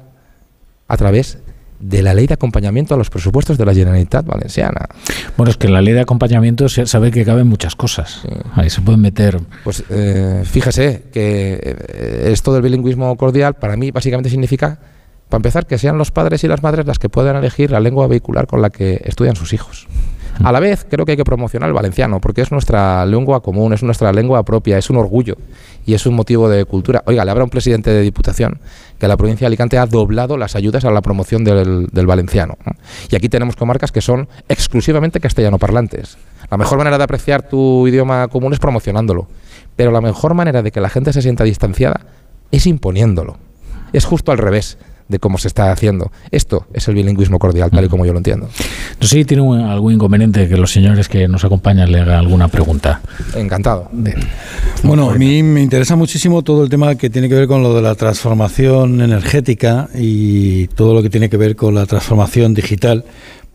a 0.88 0.98
través 0.98 1.40
de 1.80 2.02
la 2.02 2.14
ley 2.14 2.28
de 2.28 2.34
acompañamiento 2.34 2.96
a 2.96 2.98
los 2.98 3.10
presupuestos 3.10 3.58
de 3.58 3.66
la 3.66 3.74
Generalitat 3.74 4.26
Valenciana. 4.26 4.88
Bueno, 5.38 5.52
es 5.52 5.58
que 5.58 5.68
en 5.68 5.74
la 5.74 5.82
ley 5.82 5.94
de 5.94 6.02
acompañamiento 6.02 6.70
se 6.70 6.86
sabe 6.86 7.12
que 7.12 7.26
caben 7.26 7.48
muchas 7.48 7.76
cosas. 7.76 8.22
Ahí 8.54 8.70
se 8.70 8.82
pueden 8.82 9.02
meter. 9.02 9.40
Pues 9.64 9.84
eh, 9.90 10.44
fíjese 10.46 11.04
que 11.12 11.60
eh, 11.62 12.30
esto 12.32 12.54
del 12.54 12.62
bilingüismo 12.62 13.16
cordial 13.18 13.56
para 13.56 13.76
mí 13.78 13.92
básicamente 13.92 14.30
significa, 14.30 14.80
para 15.30 15.40
empezar, 15.40 15.68
que 15.68 15.78
sean 15.78 15.98
los 15.98 16.12
padres 16.12 16.44
y 16.44 16.48
las 16.48 16.64
madres 16.64 16.86
las 16.86 17.00
que 17.00 17.10
puedan 17.10 17.36
elegir 17.36 17.72
la 17.72 17.80
lengua 17.80 18.08
vehicular 18.08 18.48
con 18.48 18.62
la 18.62 18.70
que 18.70 19.02
estudian 19.04 19.36
sus 19.36 19.54
hijos. 19.54 19.88
A 20.44 20.52
la 20.52 20.60
vez, 20.60 20.86
creo 20.90 21.06
que 21.06 21.14
hay 21.14 21.18
que 21.18 21.24
promocionar 21.24 21.70
el 21.70 21.74
valenciano, 21.74 22.20
porque 22.20 22.42
es 22.42 22.52
nuestra 22.52 23.06
lengua 23.06 23.42
común, 23.42 23.74
es 23.74 23.84
nuestra 23.84 24.12
lengua 24.12 24.44
propia, 24.44 24.78
es 24.78 24.90
un 24.90 24.98
orgullo 24.98 25.38
y 25.86 25.94
es 25.94 26.06
un 26.06 26.16
motivo 26.16 26.50
de 26.50 26.66
cultura. 26.66 27.04
Oiga, 27.06 27.24
le 27.24 27.32
habrá 27.32 27.44
un 27.44 27.50
presidente 27.50 27.90
de 27.90 28.02
Diputación 28.02 28.60
que 29.00 29.08
la 29.08 29.18
provincia 29.18 29.46
de 29.46 29.48
Alicante 29.48 29.78
ha 29.78 29.86
doblado 29.86 30.38
las 30.38 30.56
ayudas 30.56 30.84
a 30.86 30.92
la 30.92 31.02
promoción 31.02 31.44
del, 31.44 32.06
valenciano. 32.06 32.58
Y 33.10 33.16
aquí 33.16 33.30
tenemos 33.30 33.56
comarcas 33.56 33.92
que 33.92 34.02
son 34.02 34.28
exclusivamente 34.50 35.20
castellano 35.20 35.58
parlantes. 35.58 36.18
La 36.50 36.58
mejor 36.58 36.78
manera 36.78 36.98
de 36.98 37.04
apreciar 37.04 37.48
tu 37.48 37.88
idioma 37.88 38.28
común 38.28 38.54
es 38.54 38.60
promocionándolo, 38.60 39.28
pero 39.76 39.92
la 39.92 40.02
mejor 40.02 40.34
manera 40.34 40.62
de 40.62 40.72
que 40.72 40.82
la 40.82 40.90
gente 40.90 41.14
se 41.14 41.22
sienta 41.22 41.44
distanciada 41.44 42.02
es 42.52 42.68
imponiéndolo. 42.68 43.38
Es 43.94 44.06
justo 44.06 44.32
al 44.32 44.38
revés 44.38 44.78
de 45.08 45.20
cómo 45.20 45.38
se 45.38 45.48
está 45.48 45.72
haciendo. 45.72 46.12
Esto 46.32 46.66
es 46.74 46.88
el 46.88 46.96
bilingüismo 46.96 47.40
cordial, 47.40 47.70
tal 47.72 47.86
y 47.86 47.90
como 47.90 48.06
yo 48.06 48.14
lo 48.14 48.20
entiendo. 48.20 48.48
No 49.00 49.08
sé 49.08 49.18
si 49.18 49.26
tiene 49.26 49.44
algún 49.64 49.94
inconveniente 49.94 50.48
que 50.48 50.58
los 50.58 50.72
señores 50.72 51.08
que 51.08 51.28
nos 51.28 51.44
acompañan 51.44 51.92
le 51.92 52.02
hagan 52.02 52.16
alguna 52.16 52.48
pregunta. 52.48 53.02
Encantado. 53.36 53.90
Bueno, 54.84 55.10
a 55.10 55.16
mí 55.16 55.44
me 55.44 55.62
interesa 55.62 55.96
muchísimo 55.96 56.42
todo 56.42 56.64
el 56.64 56.70
tema 56.70 56.96
que 56.96 57.10
tiene 57.10 57.30
que 57.30 57.36
ver 57.36 57.48
con 57.48 57.62
lo 57.62 57.74
de 57.76 57.82
la 57.82 57.96
transformación 57.96 59.02
energética 59.02 59.90
y 59.94 60.68
todo 60.70 60.94
lo 60.94 61.04
que 61.04 61.10
tiene 61.10 61.30
que 61.30 61.38
ver 61.38 61.56
con 61.56 61.76
la 61.76 61.86
transformación 61.86 62.54
digital 62.54 63.06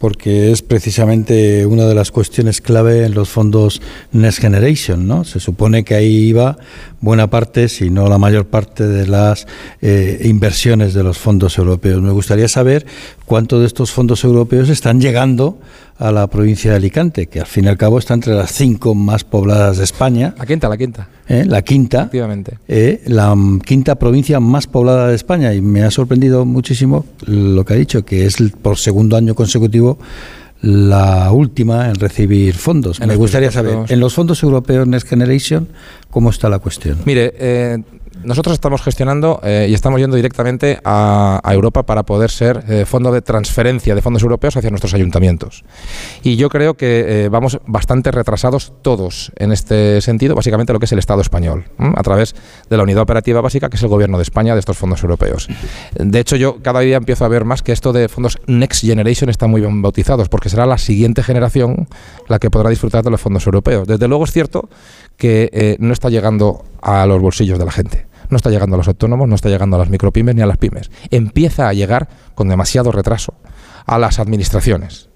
porque 0.00 0.50
es 0.50 0.62
precisamente 0.62 1.66
una 1.66 1.84
de 1.84 1.94
las 1.94 2.10
cuestiones 2.10 2.62
clave 2.62 3.04
en 3.04 3.12
los 3.12 3.28
fondos 3.28 3.82
Next 4.12 4.40
Generation, 4.40 5.06
¿no? 5.06 5.24
Se 5.24 5.40
supone 5.40 5.84
que 5.84 5.94
ahí 5.94 6.28
iba 6.28 6.56
buena 7.00 7.28
parte, 7.28 7.68
si 7.68 7.90
no 7.90 8.08
la 8.08 8.18
mayor 8.18 8.46
parte 8.46 8.86
de 8.86 9.06
las 9.06 9.46
eh, 9.80 10.20
inversiones 10.24 10.94
de 10.94 11.02
los 11.02 11.18
fondos 11.18 11.56
europeos. 11.58 12.02
Me 12.02 12.10
gustaría 12.10 12.48
saber 12.48 12.86
cuántos 13.24 13.60
de 13.60 13.66
estos 13.66 13.90
fondos 13.90 14.24
europeos 14.24 14.68
están 14.68 15.00
llegando 15.00 15.58
a 15.98 16.10
la 16.12 16.26
provincia 16.28 16.70
de 16.70 16.78
Alicante, 16.78 17.26
que 17.26 17.40
al 17.40 17.46
fin 17.46 17.66
y 17.66 17.68
al 17.68 17.76
cabo 17.76 17.98
está 17.98 18.14
entre 18.14 18.34
las 18.34 18.52
cinco 18.52 18.94
más 18.94 19.22
pobladas 19.22 19.78
de 19.78 19.84
España. 19.84 20.34
La 20.38 20.46
quinta, 20.46 20.68
la 20.68 20.76
quinta. 20.78 21.08
¿Eh? 21.28 21.44
La 21.46 21.62
quinta. 21.62 21.98
Efectivamente. 22.00 22.58
Eh, 22.68 23.02
la 23.06 23.36
quinta 23.64 23.96
provincia 23.96 24.40
más 24.40 24.66
poblada 24.66 25.08
de 25.08 25.14
España. 25.14 25.52
Y 25.52 25.60
me 25.60 25.82
ha 25.82 25.90
sorprendido 25.90 26.46
muchísimo 26.46 27.04
lo 27.26 27.64
que 27.64 27.74
ha 27.74 27.76
dicho, 27.76 28.04
que 28.04 28.24
es 28.24 28.36
por 28.62 28.78
segundo 28.78 29.16
año 29.16 29.34
consecutivo 29.34 29.98
la 30.62 31.32
última 31.32 31.88
en 31.88 31.94
recibir 31.94 32.54
fondos. 32.54 33.00
Me 33.00 33.16
gustaría 33.16 33.50
saber, 33.50 33.78
en 33.88 34.00
los 34.00 34.14
fondos 34.14 34.42
europeos 34.42 34.86
Next 34.86 35.08
Generation, 35.08 35.68
¿cómo 36.10 36.30
está 36.30 36.48
la 36.48 36.58
cuestión? 36.58 36.98
Mire, 37.04 37.34
eh, 37.38 37.78
nosotros 38.24 38.54
estamos 38.54 38.82
gestionando 38.82 39.40
eh, 39.42 39.66
y 39.68 39.74
estamos 39.74 40.00
yendo 40.00 40.16
directamente 40.16 40.80
a, 40.84 41.40
Europa 41.50 41.84
para 41.84 42.04
poder 42.04 42.30
ser 42.30 42.64
eh, 42.68 42.84
fondo 42.86 43.10
de 43.10 43.22
transferencia 43.22 43.94
de 43.94 44.02
fondos 44.02 44.22
europeos 44.22 44.56
hacia 44.56 44.70
nuestros 44.70 44.94
ayuntamientos. 44.94 45.64
Y 46.22 46.36
yo 46.36 46.48
creo 46.48 46.74
que 46.74 47.24
eh, 47.24 47.28
vamos 47.28 47.58
bastante 47.66 48.10
retrasados 48.10 48.72
todos 48.82 49.32
en 49.36 49.50
este 49.50 50.00
sentido, 50.00 50.34
básicamente 50.34 50.72
lo 50.72 50.78
que 50.78 50.84
es 50.84 50.92
el 50.92 50.98
Estado 50.98 51.20
español, 51.22 51.64
a 51.78 52.02
través 52.02 52.34
de 52.68 52.76
la 52.76 52.84
unidad 52.84 53.02
operativa 53.02 53.40
básica 53.40 53.68
que 53.68 53.76
es 53.76 53.82
el 53.82 53.88
Gobierno 53.88 54.16
de 54.18 54.22
España 54.22 54.54
de 54.54 54.60
estos 54.60 54.76
fondos 54.76 55.02
europeos. 55.02 55.48
De 55.94 56.20
hecho, 56.20 56.36
yo 56.36 56.62
cada 56.62 56.80
día 56.80 56.96
empiezo 56.96 57.24
a 57.24 57.28
ver 57.28 57.44
más 57.44 57.62
que 57.62 57.72
esto 57.72 57.92
de 57.92 58.08
fondos 58.08 58.38
Next 58.46 58.84
Generation 58.84 59.28
está 59.28 59.46
muy 59.46 59.60
bien 59.60 59.82
bautizados, 59.82 60.28
porque 60.28 60.48
será 60.48 60.66
la 60.66 60.78
siguiente 60.78 61.22
generación 61.22 61.88
la 62.28 62.38
que 62.38 62.50
podrá 62.50 62.70
disfrutar 62.70 63.02
de 63.02 63.10
los 63.10 63.20
fondos 63.20 63.46
europeos. 63.46 63.88
Desde 63.88 64.06
luego 64.08 64.24
es 64.24 64.32
cierto 64.32 64.68
que 65.20 65.76
no 65.78 65.92
está 65.92 66.08
llegando 66.08 66.64
a 66.82 67.06
los 67.06 67.20
bolsillos 67.20 67.58
de 67.58 67.64
la 67.64 67.70
gente 67.70 68.10
no 68.30 68.36
está 68.36 68.50
llegando 68.50 68.76
a 68.76 68.78
los 68.78 68.88
autónomos, 68.88 69.28
no 69.28 69.34
está 69.34 69.48
llegando 69.48 69.76
a 69.76 69.80
las 69.80 69.90
micropymes 69.90 70.34
ni 70.34 70.42
a 70.42 70.46
las 70.46 70.56
pymes. 70.56 70.90
Empieza 71.10 71.68
a 71.68 71.72
llegar 71.72 72.08
con 72.34 72.48
demasiado 72.48 72.92
retraso 72.92 73.34
a 73.86 73.98
las 73.98 74.18
administraciones. 74.18 75.08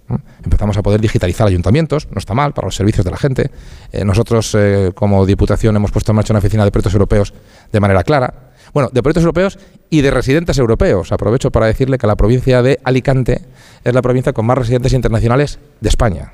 Empezamos 0.44 0.76
a 0.76 0.82
poder 0.82 1.00
digitalizar 1.00 1.46
ayuntamientos, 1.46 2.08
no 2.10 2.18
está 2.18 2.34
mal, 2.34 2.52
para 2.52 2.66
los 2.66 2.74
servicios 2.74 3.04
de 3.04 3.10
la 3.10 3.16
gente. 3.16 3.50
Eh, 3.90 4.04
nosotros, 4.04 4.54
eh, 4.58 4.90
como 4.94 5.24
Diputación, 5.24 5.76
hemos 5.76 5.92
puesto 5.92 6.12
en 6.12 6.16
marcha 6.16 6.32
una 6.32 6.40
oficina 6.40 6.64
de 6.64 6.70
proyectos 6.70 6.92
europeos 6.92 7.32
de 7.72 7.80
manera 7.80 8.02
clara. 8.02 8.52
Bueno, 8.74 8.90
de 8.92 9.02
proyectos 9.02 9.22
europeos 9.22 9.58
y 9.88 10.02
de 10.02 10.10
residentes 10.10 10.58
europeos. 10.58 11.12
Aprovecho 11.12 11.50
para 11.50 11.66
decirle 11.66 11.96
que 11.96 12.06
la 12.06 12.16
provincia 12.16 12.60
de 12.62 12.80
Alicante 12.84 13.42
es 13.82 13.94
la 13.94 14.02
provincia 14.02 14.32
con 14.32 14.44
más 14.44 14.58
residentes 14.58 14.92
internacionales 14.92 15.58
de 15.80 15.88
España 15.88 16.32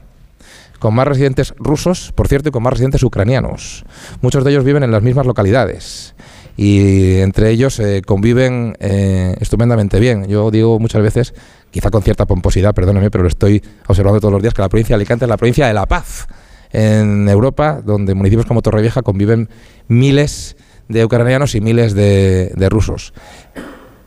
con 0.81 0.95
más 0.95 1.07
residentes 1.07 1.55
rusos, 1.59 2.11
por 2.13 2.27
cierto, 2.27 2.49
y 2.49 2.53
con 2.53 2.65
más 2.65 2.73
residentes 2.73 3.05
ucranianos. 3.05 3.85
Muchos 4.21 4.43
de 4.43 4.51
ellos 4.51 4.65
viven 4.65 4.83
en 4.83 4.91
las 4.91 5.03
mismas 5.03 5.27
localidades 5.27 6.17
y 6.57 7.19
entre 7.21 7.51
ellos 7.51 7.79
eh, 7.79 8.03
conviven 8.05 8.77
eh, 8.81 9.37
estupendamente 9.41 10.01
bien. 10.01 10.27
Yo 10.27 10.51
digo 10.51 10.81
muchas 10.81 11.03
veces, 11.03 11.35
quizá 11.71 11.91
con 11.91 12.03
cierta 12.03 12.27
pomposidad, 12.27 12.75
perdóneme, 12.75 13.11
pero 13.11 13.23
lo 13.23 13.29
estoy 13.29 13.63
observando 13.87 14.21
todos 14.21 14.33
los 14.33 14.43
días, 14.43 14.55
que 14.55 14.63
la 14.63 14.69
provincia 14.69 14.95
de 14.95 15.03
Alicante 15.03 15.25
es 15.25 15.29
la 15.29 15.37
provincia 15.37 15.69
de 15.69 15.75
la 15.75 15.87
paz 15.87 16.27
en 16.73 17.29
Europa, 17.29 17.81
donde 17.85 18.15
municipios 18.15 18.47
como 18.47 18.63
Torrevieja 18.63 19.03
conviven 19.03 19.49
miles 19.89 20.57
de 20.89 21.05
ucranianos 21.05 21.55
y 21.55 21.61
miles 21.61 21.95
de, 21.95 22.69
rusos. 22.69 23.13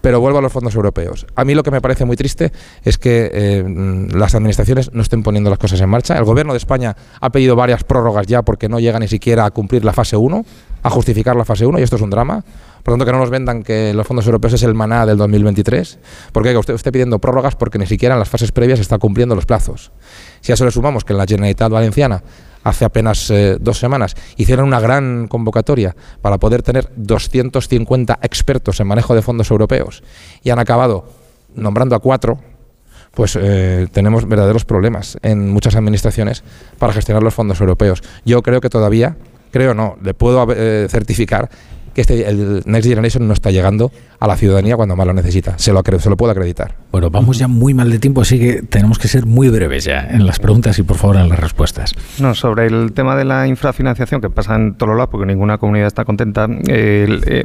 Pero 0.04 0.20
vuelvo 0.20 0.40
a 0.40 0.42
los 0.42 0.52
fondos 0.52 0.76
europeos. 0.76 1.26
A 1.34 1.46
mí 1.46 1.56
lo 1.56 1.64
que 1.64 1.72
me 1.72 1.80
parece 1.80 2.04
muy 2.04 2.18
triste 2.18 2.52
es 2.84 2.98
que 2.98 3.32
eh, 3.34 3.64
las 4.14 4.36
administraciones 4.36 4.92
no 4.94 5.02
estén 5.02 5.24
poniendo 5.24 5.50
las 5.50 5.58
cosas 5.58 5.80
en 5.80 5.88
marcha. 5.88 6.18
El 6.18 6.26
gobierno 6.26 6.52
de 6.52 6.58
España 6.58 6.94
ha 7.22 7.30
pedido 7.30 7.56
varias 7.56 7.86
prórrogas 7.86 8.28
ya 8.28 8.42
porque 8.42 8.68
no 8.68 8.82
llega 8.82 9.00
ni 9.00 9.08
siquiera 9.08 9.46
a 9.46 9.52
cumplir 9.52 9.86
la 9.86 9.94
fase 9.94 10.18
1 10.18 10.44
a 10.84 10.90
justificar 10.90 11.36
la 11.36 11.46
fase 11.46 11.66
1 11.66 11.80
y 11.80 11.82
esto 11.82 11.96
es 11.96 12.02
un 12.02 12.10
drama. 12.10 12.44
Por 12.84 12.92
lo 12.92 12.98
tanto, 12.98 13.06
que 13.06 13.12
no 13.14 13.20
nos 13.20 13.30
vendan 13.30 13.64
que 13.64 13.94
los 13.94 14.06
fondos 14.06 14.26
europeos 14.26 14.54
es 14.54 14.64
el 14.64 14.74
maná 14.74 15.06
del 15.06 15.18
2023, 15.18 16.00
porque 16.34 16.56
usted 16.58 16.74
esté 16.74 16.92
pidiendo 16.92 17.20
prórrogas 17.20 17.56
porque 17.56 17.80
ni 17.80 17.88
siquiera 17.88 18.16
en 18.16 18.20
las 18.20 18.30
fases 18.30 18.52
previas 18.52 18.80
está 18.80 18.98
cumpliendo 18.98 19.36
los 19.36 19.46
plazos. 19.46 19.92
Si 20.42 20.52
a 20.52 20.56
eso 20.56 20.66
le 20.66 20.72
sumamos 20.72 21.06
que 21.06 21.14
en 21.14 21.18
la 21.18 21.26
Generalitat 21.26 21.72
Valenciana 21.72 22.22
hace 22.64 22.86
apenas 22.86 23.30
eh, 23.30 23.58
dos 23.60 23.80
semanas 23.80 24.16
hicieron 24.38 24.66
una 24.66 24.80
gran 24.80 25.28
convocatoria 25.28 25.96
para 26.22 26.38
poder 26.38 26.62
tener 26.62 26.90
250 26.96 28.20
expertos 28.22 28.80
en 28.80 28.88
manejo 28.88 29.16
de 29.16 29.22
fondos 29.22 29.52
europeos 29.52 30.04
y 30.44 30.50
han 30.50 30.60
acabado 30.60 31.06
nombrando 31.56 31.96
a 31.96 32.00
cuatro, 32.00 32.40
pues 33.12 33.38
eh, 33.40 33.88
tenemos 33.92 34.28
verdaderos 34.28 34.66
problemas 34.66 35.18
en 35.22 35.52
muchas 35.52 35.76
administraciones 35.76 36.44
para 36.80 36.94
gestionar 36.94 37.22
los 37.22 37.34
fondos 37.34 37.62
europeos. 37.62 38.02
Yo 38.26 38.42
creo 38.42 38.60
que 38.60 38.70
todavía 38.70 39.18
creo 39.54 39.76
no, 39.76 39.98
le 40.02 40.16
puedo 40.16 40.46
eh, 40.52 40.88
certificar 40.90 41.48
que 41.94 42.02
este, 42.02 42.28
el 42.28 42.64
Next 42.66 42.88
Generation 42.88 43.28
no 43.28 43.34
está 43.34 43.52
llegando 43.52 43.92
a 44.20 44.28
la 44.28 44.38
ciudadanía 44.38 44.76
cuando 44.76 44.96
más 44.96 45.06
lo 45.06 45.14
necesita. 45.14 45.58
Se 45.58 45.72
lo, 45.74 45.82
se 46.00 46.10
lo 46.10 46.18
puedo 46.18 46.32
acreditar. 46.32 46.76
Bueno, 46.92 47.10
vamos 47.10 47.38
ya 47.38 47.48
muy 47.48 47.74
mal 47.74 47.92
de 47.92 48.00
tiempo, 48.00 48.22
así 48.22 48.40
que 48.40 48.62
tenemos 48.62 48.98
que 48.98 49.08
ser 49.08 49.26
muy 49.26 49.50
breves 49.50 49.84
ya 49.84 50.08
en 50.10 50.26
las 50.26 50.40
preguntas 50.40 50.80
y 50.80 50.84
por 50.84 50.98
favor 50.98 51.18
en 51.18 51.30
las 51.30 51.40
respuestas. 51.40 51.94
No, 52.20 52.34
sobre 52.34 52.68
el 52.68 52.94
tema 52.94 53.16
de 53.16 53.26
la 53.26 53.48
infrafinanciación 53.48 54.22
que 54.22 54.30
pasa 54.30 54.56
en 54.56 54.76
todos 54.76 54.96
lados, 54.96 55.10
porque 55.12 55.26
ninguna 55.26 55.58
comunidad 55.58 55.88
está 55.88 56.06
contenta, 56.06 56.48
eh, 56.68 57.44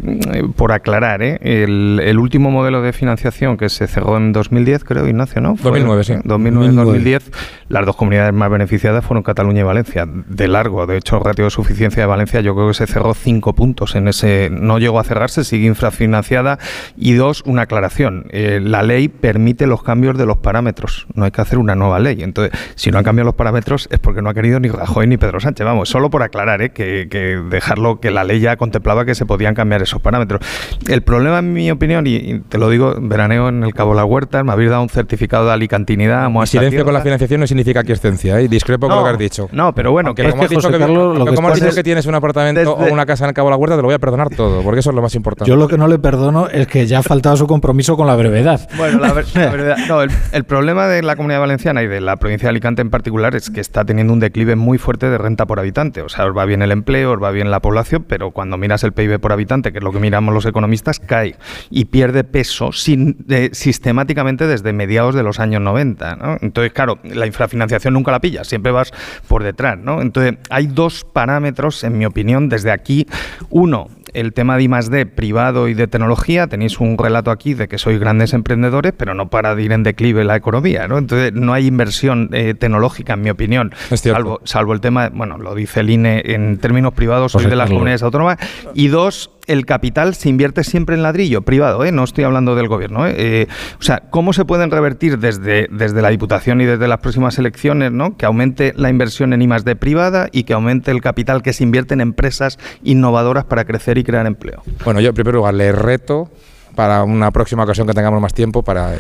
por 0.57 0.73
aclarar, 0.73 1.23
¿eh? 1.23 1.39
el, 1.43 2.19
último 2.19 2.51
modelo 2.51 2.83
de 2.83 2.93
financiación 2.93 3.57
que 3.57 3.69
se 3.69 3.87
cerró 3.87 4.17
en 4.17 4.33
2010, 4.33 4.85
creo, 4.85 5.07
Ignacio, 5.07 5.41
¿no? 5.41 5.57
2009, 5.63 6.05
sí. 6.05 6.13
2009-2010, 6.15 7.23
las 7.69 7.87
dos 7.87 7.97
comunidades 7.97 8.33
más 8.33 8.51
beneficiadas 8.51 9.05
fueron 9.05 9.23
Cataluña 9.23 9.61
y 9.61 9.65
Valencia, 9.65 10.07
de 10.07 10.49
largo. 10.49 10.87
De 10.87 10.97
hecho, 10.97 11.17
el 11.17 11.25
ratio 11.25 11.45
de 11.45 11.51
suficiencia 11.51 12.03
de 12.03 12.07
Valencia 12.07 12.41
yo 12.41 12.55
creo 12.55 12.69
que 12.69 12.75
se 12.75 12.87
cerró 12.87 13.15
cinco 13.15 13.55
puntos 13.55 13.95
en 13.95 14.09
ese 14.09 14.38
no 14.51 14.79
llegó 14.79 15.01
a 15.01 15.05
cerrarse, 15.05 15.45
sigue 15.45 15.67
infrafinanciada. 15.67 16.59
Y 16.97 17.15
dos, 17.15 17.43
una 17.47 17.63
aclaración. 17.63 18.27
Eh, 18.31 18.61
la 18.63 18.83
ley 18.83 19.09
permite 19.09 19.67
los 19.67 19.83
cambios 19.83 20.17
de 20.17 20.27
los 20.27 20.39
parámetros. 20.39 21.07
No 21.15 21.25
hay 21.25 21.31
que 21.31 21.41
hacer 21.41 21.59
una 21.59 21.75
nueva 21.75 21.99
ley. 21.99 22.23
Entonces, 22.23 22.59
si 22.75 22.91
no 22.91 22.99
han 22.99 23.05
cambiado 23.05 23.27
los 23.27 23.35
parámetros 23.35 23.89
es 23.91 23.99
porque 23.99 24.23
no 24.23 24.31
ha 24.31 24.35
querido 24.35 24.61
ni 24.61 24.69
Rajoy 24.69 25.07
ni 25.07 25.17
Pedro 25.17 25.41
Sánchez. 25.41 25.65
Vamos, 25.65 25.89
solo 25.89 26.11
por 26.11 26.23
aclarar 26.23 26.63
¿eh? 26.63 26.71
que, 26.71 27.07
dejarlo, 27.51 28.01
que 28.01 28.11
la 28.11 28.25
ley 28.25 28.41
ya 28.41 28.57
contemplaba 28.57 29.05
que 29.05 29.15
se 29.15 29.27
podían 29.27 29.55
cambiar 29.55 29.83
esos 29.83 30.01
parámetros. 30.01 30.41
El 30.87 31.03
problema, 31.03 31.39
en 31.39 31.53
mi 31.53 31.71
opinión, 31.71 32.07
y, 32.07 32.41
te 32.49 32.59
lo 32.59 32.71
digo, 32.71 32.95
veraneo 33.01 33.49
en 33.49 33.65
el 33.65 33.75
Cabo 33.75 33.95
La 33.95 34.05
Huerta, 34.05 34.45
me 34.45 34.53
habéis 34.53 34.71
dado 34.71 34.83
un 34.83 34.89
certificado 34.89 35.47
de 35.47 35.53
alicantinidad. 35.53 36.29
Silencio 36.47 36.85
con 36.85 36.95
la 36.95 37.01
financiación 37.01 37.41
no 37.41 37.47
significa 37.47 37.81
aquiescencia, 37.81 38.41
¿eh? 38.41 38.49
discrepo 38.49 38.89
con 38.89 38.97
lo 38.97 39.05
que 39.05 39.11
has 39.11 39.19
dicho. 39.19 39.49
No, 39.53 39.75
pero 39.75 39.93
bueno, 39.93 40.15
que, 40.15 40.29
como 40.31 40.45
has 40.45 40.51
dicho 40.51 40.71
que, 40.71 40.79
como 40.79 41.49
has 41.49 41.61
dicho 41.61 41.75
que 41.75 41.83
tienes 41.83 42.07
un 42.07 42.15
apartamento 42.15 42.75
o 42.75 42.93
una 42.93 43.07
casa 43.07 43.25
en 43.25 43.31
el 43.31 43.35
Cabo 43.35 43.51
La 43.51 43.57
Huerta, 43.57 43.77
te 43.77 43.83
lo 43.83 43.89
voy 43.89 43.95
a 43.95 43.99
perdonar 43.99 44.28
todo, 44.31 44.63
porque 44.63 44.81
eso 44.81 44.91
es 44.91 44.97
lo 44.97 45.03
más 45.03 45.15
importante. 45.15 45.49
Yo 45.49 45.57
lo 45.57 45.69
que 45.69 45.79
no 45.79 45.89
le 45.89 45.99
perdono 45.99 46.49
es 46.49 46.67
que 46.67 46.87
ya 46.87 47.01
ha 47.01 47.03
faltado 47.03 47.37
su 47.37 47.47
compromiso 47.47 47.97
con 47.97 48.07
la 48.07 48.17
brevedad. 48.17 48.69
Bueno, 48.77 48.99
la, 48.99 49.13
brevedad. 49.13 49.77
No, 49.89 50.03
el, 50.03 50.45
problema 50.45 50.87
de 50.87 51.03
la 51.03 51.17
comunidad 51.17 51.41
valenciana 51.41 51.83
y 51.83 51.87
de 51.87 52.01
la 52.01 52.17
provincia 52.17 52.47
de 52.47 52.51
Alicante 52.51 52.83
en 52.83 52.91
particular 52.91 53.35
es 53.35 53.51
que 53.51 53.61
está 53.61 53.85
teniendo 53.85 54.13
un 54.13 54.21
declive 54.21 54.57
muy 54.57 54.79
fuerte 54.79 55.09
de 55.09 55.19
renta 55.19 55.47
por 55.47 55.59
habitante. 55.59 56.03
O 56.03 56.09
sea, 56.09 56.27
os 56.27 56.37
va 56.37 56.45
bien 56.45 56.63
el 56.63 56.73
empleo, 56.73 57.13
os 57.13 57.23
va 57.23 57.31
bien 57.31 57.51
la 57.51 57.61
población, 57.61 58.05
pero 58.09 58.31
cuando 58.31 58.57
miras 58.57 58.85
el 58.85 58.93
PIB 58.93 59.19
por 59.21 59.33
habitante, 59.33 59.73
que 59.73 59.79
es 59.79 59.85
lo 59.85 59.93
que 59.93 60.01
miramos 60.01 60.35
los 60.35 60.47
economistas, 60.47 61.01
cae 61.01 61.37
y 61.71 61.87
pierde 61.87 62.25
peso 62.25 62.73
sin, 62.73 63.27
sistemáticamente 63.53 64.47
desde 64.47 64.73
mediados 64.73 65.15
de 65.15 65.23
los 65.23 65.41
años 65.41 65.61
90. 65.63 66.39
Entonces, 66.41 66.73
claro, 66.73 66.99
la 67.05 67.27
infrafinanciación 67.27 67.95
nunca 67.95 68.11
la 68.11 68.21
pillas, 68.21 68.47
siempre 68.47 68.73
vas 68.73 68.93
por 69.27 69.43
detrás. 69.43 69.79
¿no? 69.79 70.01
Entonces, 70.01 70.37
hay 70.51 70.67
dos 70.67 71.05
parámetros, 71.05 71.85
en 71.85 71.99
mi 71.99 72.07
opinión, 72.07 72.49
desde 72.49 72.71
aquí. 72.71 73.07
Uno, 73.51 73.89
el 74.15 74.33
tema 74.33 74.57
de 74.57 74.65
I+D 74.65 75.07
privado 75.07 75.69
y 75.69 75.75
de 75.75 75.87
tecnología, 75.87 76.47
tenéis 76.47 76.81
un 76.81 76.97
relato 76.99 77.31
aquí 77.31 77.55
de 77.55 77.69
que 77.69 77.79
sois 77.79 77.99
grandes 77.99 78.33
emprendedores, 78.33 78.93
pero 78.97 79.15
no 79.15 79.29
para 79.29 79.55
de 79.55 79.63
ir 79.63 79.73
en 79.73 79.83
declive 79.83 80.25
la 80.25 80.37
economía, 80.37 80.89
¿no? 80.89 80.99
Entonces 80.99 81.33
no 81.33 81.53
hay 81.53 81.67
inversión 81.67 82.31
eh, 82.33 82.55
tecnológica, 82.55 83.15
en 83.15 83.23
mi 83.23 83.31
opinión, 83.31 83.73
salvo, 83.95 84.41
salvo, 84.45 84.73
el 84.73 84.81
tema, 84.81 85.11
bueno, 85.11 85.39
lo 85.39 85.55
dice 85.55 85.81
el 85.81 85.91
INE, 85.91 86.23
en 86.25 86.59
términos 86.59 86.95
privados, 86.95 87.33
soy 87.33 87.47
de 87.47 87.57
las 87.57 87.69
comunidades 87.71 88.03
autónomas, 88.03 88.39
y 88.75 88.89
dos, 88.89 89.31
el 89.49 89.67
capital 89.67 90.15
se 90.15 90.29
invierte 90.29 90.63
siempre 90.63 90.95
en 90.95 91.03
ladrillo 91.03 91.43
privado, 91.43 91.85
¿eh? 91.85 91.91
no 91.91 92.05
estoy 92.05 92.25
hablando 92.25 92.55
del 92.55 92.69
gobierno. 92.69 93.07
¿eh? 93.07 93.15
Eh, 93.17 93.47
o 93.81 93.83
sea, 93.83 94.03
¿cómo 94.11 94.33
se 94.33 94.45
pueden 94.45 94.71
revertir 94.71 95.19
desde, 95.19 95.67
desde 95.73 96.03
la 96.03 96.11
Diputación 96.11 96.61
y 96.61 96.67
desde 96.67 96.87
las 96.87 96.99
próximas 96.99 97.39
elecciones 97.39 97.91
¿no? 97.91 98.17
que 98.17 98.27
aumente 98.27 98.73
la 98.77 98.91
inversión 98.91 99.33
en 99.33 99.43
I+D 99.43 99.75
privada 99.77 100.29
y 100.31 100.45
que 100.45 100.53
aumente 100.53 100.91
el 100.91 101.01
capital 101.01 101.43
que 101.43 101.53
se 101.53 101.65
invierte 101.65 101.95
en 101.95 102.03
empresas 102.03 102.59
innovadoras 102.83 103.45
para 103.45 103.65
crecer 103.65 103.97
y 103.99 104.05
crear 104.05 104.27
empleo? 104.27 104.63
Bueno, 104.85 105.01
yo 105.01 105.09
en 105.09 105.15
primer 105.15 105.35
lugar 105.35 105.55
le 105.55 105.73
reto 105.73 106.31
para 106.75 107.03
una 107.03 107.31
próxima 107.31 107.65
ocasión 107.65 107.87
que 107.87 107.95
tengamos 107.95 108.21
más 108.21 108.35
tiempo 108.35 108.63
para, 108.63 108.93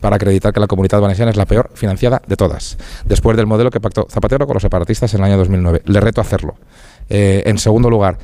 para, 0.00 0.16
acreditar 0.16 0.52
que 0.52 0.58
la 0.58 0.66
comunidad 0.66 1.00
valenciana 1.00 1.30
es 1.30 1.36
la 1.36 1.46
peor 1.46 1.70
financiada 1.74 2.20
de 2.26 2.34
todas, 2.36 2.78
después 3.04 3.36
del 3.36 3.46
modelo 3.46 3.70
que 3.70 3.78
pactó 3.78 4.08
Zapatero 4.10 4.46
con 4.46 4.54
los 4.54 4.62
separatistas 4.62 5.14
en 5.14 5.20
el 5.20 5.26
año 5.26 5.36
2009. 5.36 5.82
Le 5.84 6.00
reto 6.00 6.20
a 6.20 6.24
hacerlo. 6.24 6.56
en 7.08 7.58
segundo 7.58 7.90
lugar, 7.90 8.18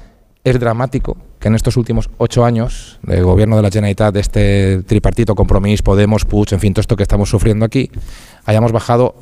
es 0.44 0.58
dramático 0.58 1.16
que 1.38 1.48
en 1.48 1.54
estos 1.54 1.76
últimos 1.76 2.10
ocho 2.18 2.44
años 2.44 2.98
del 3.02 3.24
gobierno 3.24 3.56
de 3.56 3.62
la 3.62 3.70
Generalitat, 3.70 4.14
de 4.14 4.20
este 4.20 4.82
tripartito, 4.82 5.34
Compromís, 5.34 5.82
Podemos, 5.82 6.24
Puig, 6.24 6.52
en 6.52 6.60
fin, 6.60 6.74
todo 6.74 6.80
esto 6.80 6.96
que 6.96 7.02
estamos 7.02 7.30
sufriendo 7.30 7.64
aquí, 7.64 7.90
hayamos 8.44 8.72
bajado 8.72 9.14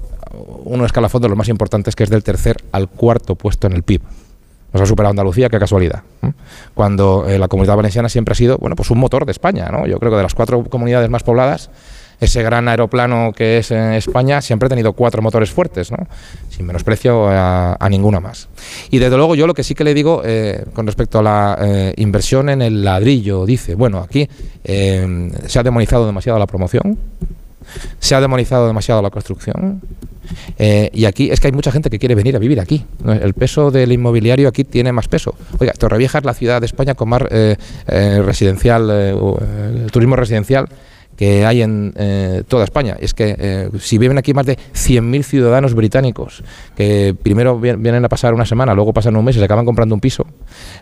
un 0.64 0.84
escalafón 0.84 1.22
de 1.22 1.28
los 1.28 1.36
más 1.36 1.48
importantes, 1.48 1.94
que 1.94 2.04
es 2.04 2.10
del 2.10 2.22
tercer 2.22 2.56
al 2.72 2.88
cuarto 2.88 3.34
puesto 3.34 3.66
en 3.66 3.74
el 3.74 3.82
PIB. 3.82 4.02
Nos 4.72 4.82
ha 4.82 4.86
superado 4.86 5.10
Andalucía, 5.10 5.48
qué 5.48 5.58
casualidad. 5.58 6.02
Cuando 6.74 7.26
eh, 7.28 7.38
la 7.38 7.48
comunidad 7.48 7.76
valenciana 7.76 8.08
siempre 8.08 8.32
ha 8.32 8.34
sido, 8.34 8.58
bueno, 8.58 8.76
pues 8.76 8.90
un 8.90 8.98
motor 8.98 9.24
de 9.24 9.32
España, 9.32 9.68
¿no? 9.70 9.86
Yo 9.86 9.98
creo 9.98 10.10
que 10.10 10.16
de 10.16 10.22
las 10.22 10.34
cuatro 10.34 10.64
comunidades 10.64 11.08
más 11.08 11.22
pobladas, 11.22 11.70
ese 12.20 12.42
gran 12.42 12.68
aeroplano 12.68 13.32
que 13.32 13.58
es 13.58 13.70
España 13.70 14.40
siempre 14.40 14.66
ha 14.66 14.70
tenido 14.70 14.92
cuatro 14.94 15.22
motores 15.22 15.50
fuertes, 15.50 15.90
¿no? 15.90 16.06
sin 16.56 16.66
menosprecio 16.66 17.28
a, 17.28 17.86
ninguna 17.90 18.20
más. 18.20 18.48
Y 18.90 18.98
desde 18.98 19.16
luego 19.16 19.34
yo 19.34 19.46
lo 19.46 19.54
que 19.54 19.62
sí 19.62 19.74
que 19.74 19.84
le 19.84 19.94
digo 19.94 20.22
eh, 20.24 20.64
con 20.72 20.86
respecto 20.86 21.18
a 21.18 21.22
la 21.22 21.58
eh, 21.60 21.94
inversión 21.98 22.48
en 22.48 22.62
el 22.62 22.82
ladrillo, 22.82 23.44
dice, 23.44 23.74
bueno, 23.74 23.98
aquí 23.98 24.28
eh, 24.64 25.30
se 25.46 25.58
ha 25.58 25.62
demonizado 25.62 26.06
demasiado 26.06 26.38
la 26.38 26.46
promoción, 26.46 26.98
se 28.00 28.14
ha 28.14 28.20
demonizado 28.20 28.66
demasiado 28.66 29.02
la 29.02 29.10
construcción 29.10 29.82
Eh, 30.58 30.90
y 30.92 31.04
aquí 31.04 31.30
es 31.30 31.38
que 31.38 31.46
hay 31.46 31.52
mucha 31.52 31.70
gente 31.70 31.88
que 31.88 32.00
quiere 32.00 32.16
venir 32.16 32.34
a 32.34 32.40
vivir 32.40 32.58
aquí. 32.58 32.84
El 33.06 33.32
peso 33.34 33.70
del 33.70 33.92
inmobiliario 33.92 34.48
aquí 34.48 34.64
tiene 34.64 34.90
más 34.90 35.06
peso. 35.06 35.36
Oiga, 35.60 35.72
Torrevieja 35.72 36.18
es 36.18 36.24
la 36.24 36.34
ciudad 36.34 36.60
de 36.60 36.66
España 36.66 36.94
con 36.96 37.10
más 37.10 37.22
residencial, 37.86 39.14
turismo 39.92 40.16
residencial 40.16 40.68
que 41.16 41.46
hay 41.46 41.62
en 41.62 41.92
eh, 41.96 42.42
toda 42.46 42.64
España. 42.64 42.96
Es 43.00 43.14
que 43.14 43.34
eh, 43.38 43.70
si 43.80 43.98
viven 43.98 44.18
aquí 44.18 44.34
más 44.34 44.46
de 44.46 44.56
100.000 44.56 45.22
ciudadanos 45.22 45.74
británicos 45.74 46.44
que 46.76 47.14
primero 47.20 47.58
vienen 47.58 48.04
a 48.04 48.08
pasar 48.08 48.34
una 48.34 48.46
semana, 48.46 48.74
luego 48.74 48.92
pasan 48.92 49.16
un 49.16 49.24
mes 49.24 49.36
y 49.36 49.38
se 49.38 49.44
acaban 49.44 49.64
comprando 49.64 49.94
un 49.94 50.00
piso, 50.00 50.26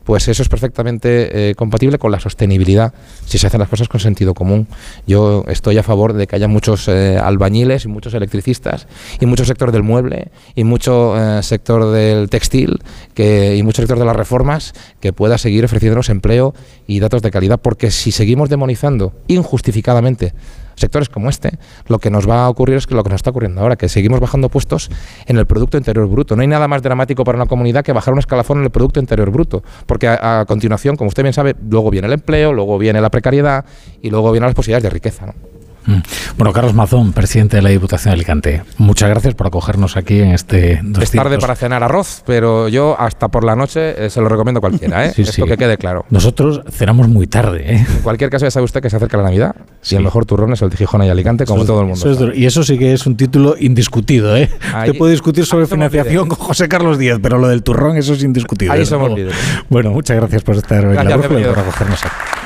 pues 0.04 0.28
eso 0.28 0.42
es 0.42 0.48
perfectamente 0.48 1.50
eh, 1.50 1.54
compatible 1.54 1.98
con 1.98 2.10
la 2.10 2.20
sostenibilidad 2.20 2.92
si 3.24 3.38
se 3.38 3.46
hacen 3.46 3.60
las 3.60 3.68
cosas 3.68 3.88
con 3.88 4.00
sentido 4.00 4.34
común. 4.34 4.66
Yo 5.06 5.44
estoy 5.48 5.78
a 5.78 5.82
favor 5.82 6.12
de 6.12 6.26
que 6.26 6.36
haya 6.36 6.48
muchos 6.48 6.88
albañiles 6.88 7.84
y 7.84 7.88
muchos 7.88 8.14
electricistas 8.14 8.86
y 9.20 9.26
mucho 9.26 9.44
sector 9.44 9.72
del 9.72 9.82
mueble 9.82 10.30
y 10.54 10.64
mucho 10.64 11.14
sector 11.42 11.92
del 11.92 12.28
textil 12.28 12.80
que, 13.14 13.56
y 13.56 13.62
mucho 13.62 13.82
sector 13.82 13.98
de 13.98 14.04
las 14.04 14.16
reformas 14.16 14.74
que 15.00 15.12
pueda 15.12 15.38
seguir 15.38 15.64
ofreciéndonos 15.64 16.08
empleo 16.08 16.54
y 16.86 17.00
datos 17.00 17.22
de 17.22 17.30
calidad, 17.30 17.60
porque 17.60 17.90
si 17.90 18.12
seguimos 18.12 18.48
demonizando 18.48 19.12
injustificadamente 19.28 20.23
sectores 20.76 21.08
como 21.08 21.28
este, 21.28 21.58
lo 21.86 21.98
que 21.98 22.10
nos 22.10 22.28
va 22.28 22.44
a 22.44 22.48
ocurrir 22.48 22.76
es 22.76 22.86
que 22.86 22.94
lo 22.94 23.02
que 23.02 23.10
nos 23.10 23.18
está 23.18 23.30
ocurriendo 23.30 23.60
ahora, 23.60 23.76
que 23.76 23.88
seguimos 23.88 24.20
bajando 24.20 24.48
puestos 24.48 24.90
en 25.26 25.36
el 25.36 25.46
Producto 25.46 25.76
Interior 25.76 26.06
Bruto. 26.08 26.36
No 26.36 26.42
hay 26.42 26.48
nada 26.48 26.68
más 26.68 26.82
dramático 26.82 27.24
para 27.24 27.36
una 27.36 27.46
comunidad 27.46 27.84
que 27.84 27.92
bajar 27.92 28.12
un 28.12 28.18
escalafón 28.18 28.58
en 28.58 28.64
el 28.64 28.70
Producto 28.70 29.00
Interior 29.00 29.30
Bruto, 29.30 29.62
porque 29.86 30.08
a, 30.08 30.44
continuación, 30.46 30.96
como 30.96 31.08
usted 31.08 31.22
bien 31.22 31.32
sabe, 31.32 31.54
luego 31.68 31.90
viene 31.90 32.06
el 32.06 32.12
empleo, 32.14 32.52
luego 32.52 32.78
viene 32.78 33.00
la 33.00 33.10
precariedad 33.10 33.64
y 34.02 34.10
luego 34.10 34.32
vienen 34.32 34.48
las 34.48 34.54
posibilidades 34.54 34.84
de 34.84 34.90
riqueza. 34.90 35.34
Mm. 35.86 35.98
Bueno, 36.36 36.52
Carlos 36.52 36.74
Mazón, 36.74 37.12
presidente 37.12 37.56
de 37.56 37.62
la 37.62 37.70
Diputación 37.70 38.10
de 38.10 38.14
Alicante, 38.14 38.62
muchas 38.78 39.08
gracias 39.10 39.34
por 39.34 39.46
acogernos 39.46 39.96
aquí 39.96 40.20
en 40.20 40.32
este... 40.32 40.82
Es 41.00 41.10
tarde 41.10 41.38
para 41.38 41.56
cenar 41.56 41.82
arroz, 41.82 42.22
pero 42.26 42.68
yo 42.68 42.96
hasta 42.98 43.28
por 43.28 43.44
la 43.44 43.56
noche 43.56 44.06
eh, 44.06 44.10
se 44.10 44.20
lo 44.20 44.28
recomiendo 44.28 44.58
a 44.58 44.60
cualquiera, 44.60 45.06
¿eh? 45.06 45.12
Esto 45.16 45.46
que 45.46 45.56
quede 45.56 45.78
claro. 45.78 46.04
Nosotros 46.10 46.62
cenamos 46.70 47.08
muy 47.08 47.26
tarde, 47.26 47.74
¿eh? 47.74 47.86
En 47.88 48.02
cualquier 48.02 48.30
caso 48.30 48.46
ya 48.46 48.50
sabe 48.50 48.64
usted 48.64 48.80
que 48.80 48.90
se 48.90 48.96
acerca 48.96 49.16
la 49.16 49.24
Navidad 49.24 49.54
y 49.88 49.94
el 49.94 50.02
mejor 50.02 50.26
turrón 50.26 50.52
es 50.52 50.62
el 50.62 50.70
de 50.70 50.76
Gijona 50.76 51.06
y 51.06 51.10
Alicante, 51.10 51.44
como 51.44 51.64
todo 51.64 51.80
el 51.80 51.86
mundo. 51.88 52.34
y 52.34 52.46
eso 52.46 52.62
sí 52.62 52.78
que 52.78 52.92
es 52.92 53.06
un 53.06 53.16
título 53.16 53.56
indiscutido, 53.58 54.36
¿eh? 54.36 54.50
Ahí, 54.72 54.92
puede 54.92 55.12
discutir 55.12 55.44
sobre 55.44 55.66
financiación 55.66 56.28
con 56.28 56.38
José 56.38 56.68
Carlos 56.68 56.98
Díaz, 56.98 57.18
pero 57.22 57.38
lo 57.38 57.48
del 57.48 57.62
turrón 57.62 57.96
eso 57.96 58.14
es 58.14 58.22
indiscutible. 58.22 58.74
Ahí 58.74 58.86
somos 58.86 59.12
Bueno, 59.68 59.90
muchas 59.90 60.16
gracias 60.16 60.42
por 60.42 60.56
estar 60.56 60.84
hoy 60.86 60.96
y 60.96 61.44
por 61.44 61.58
acogernos 61.58 62.04
aquí. 62.04 62.43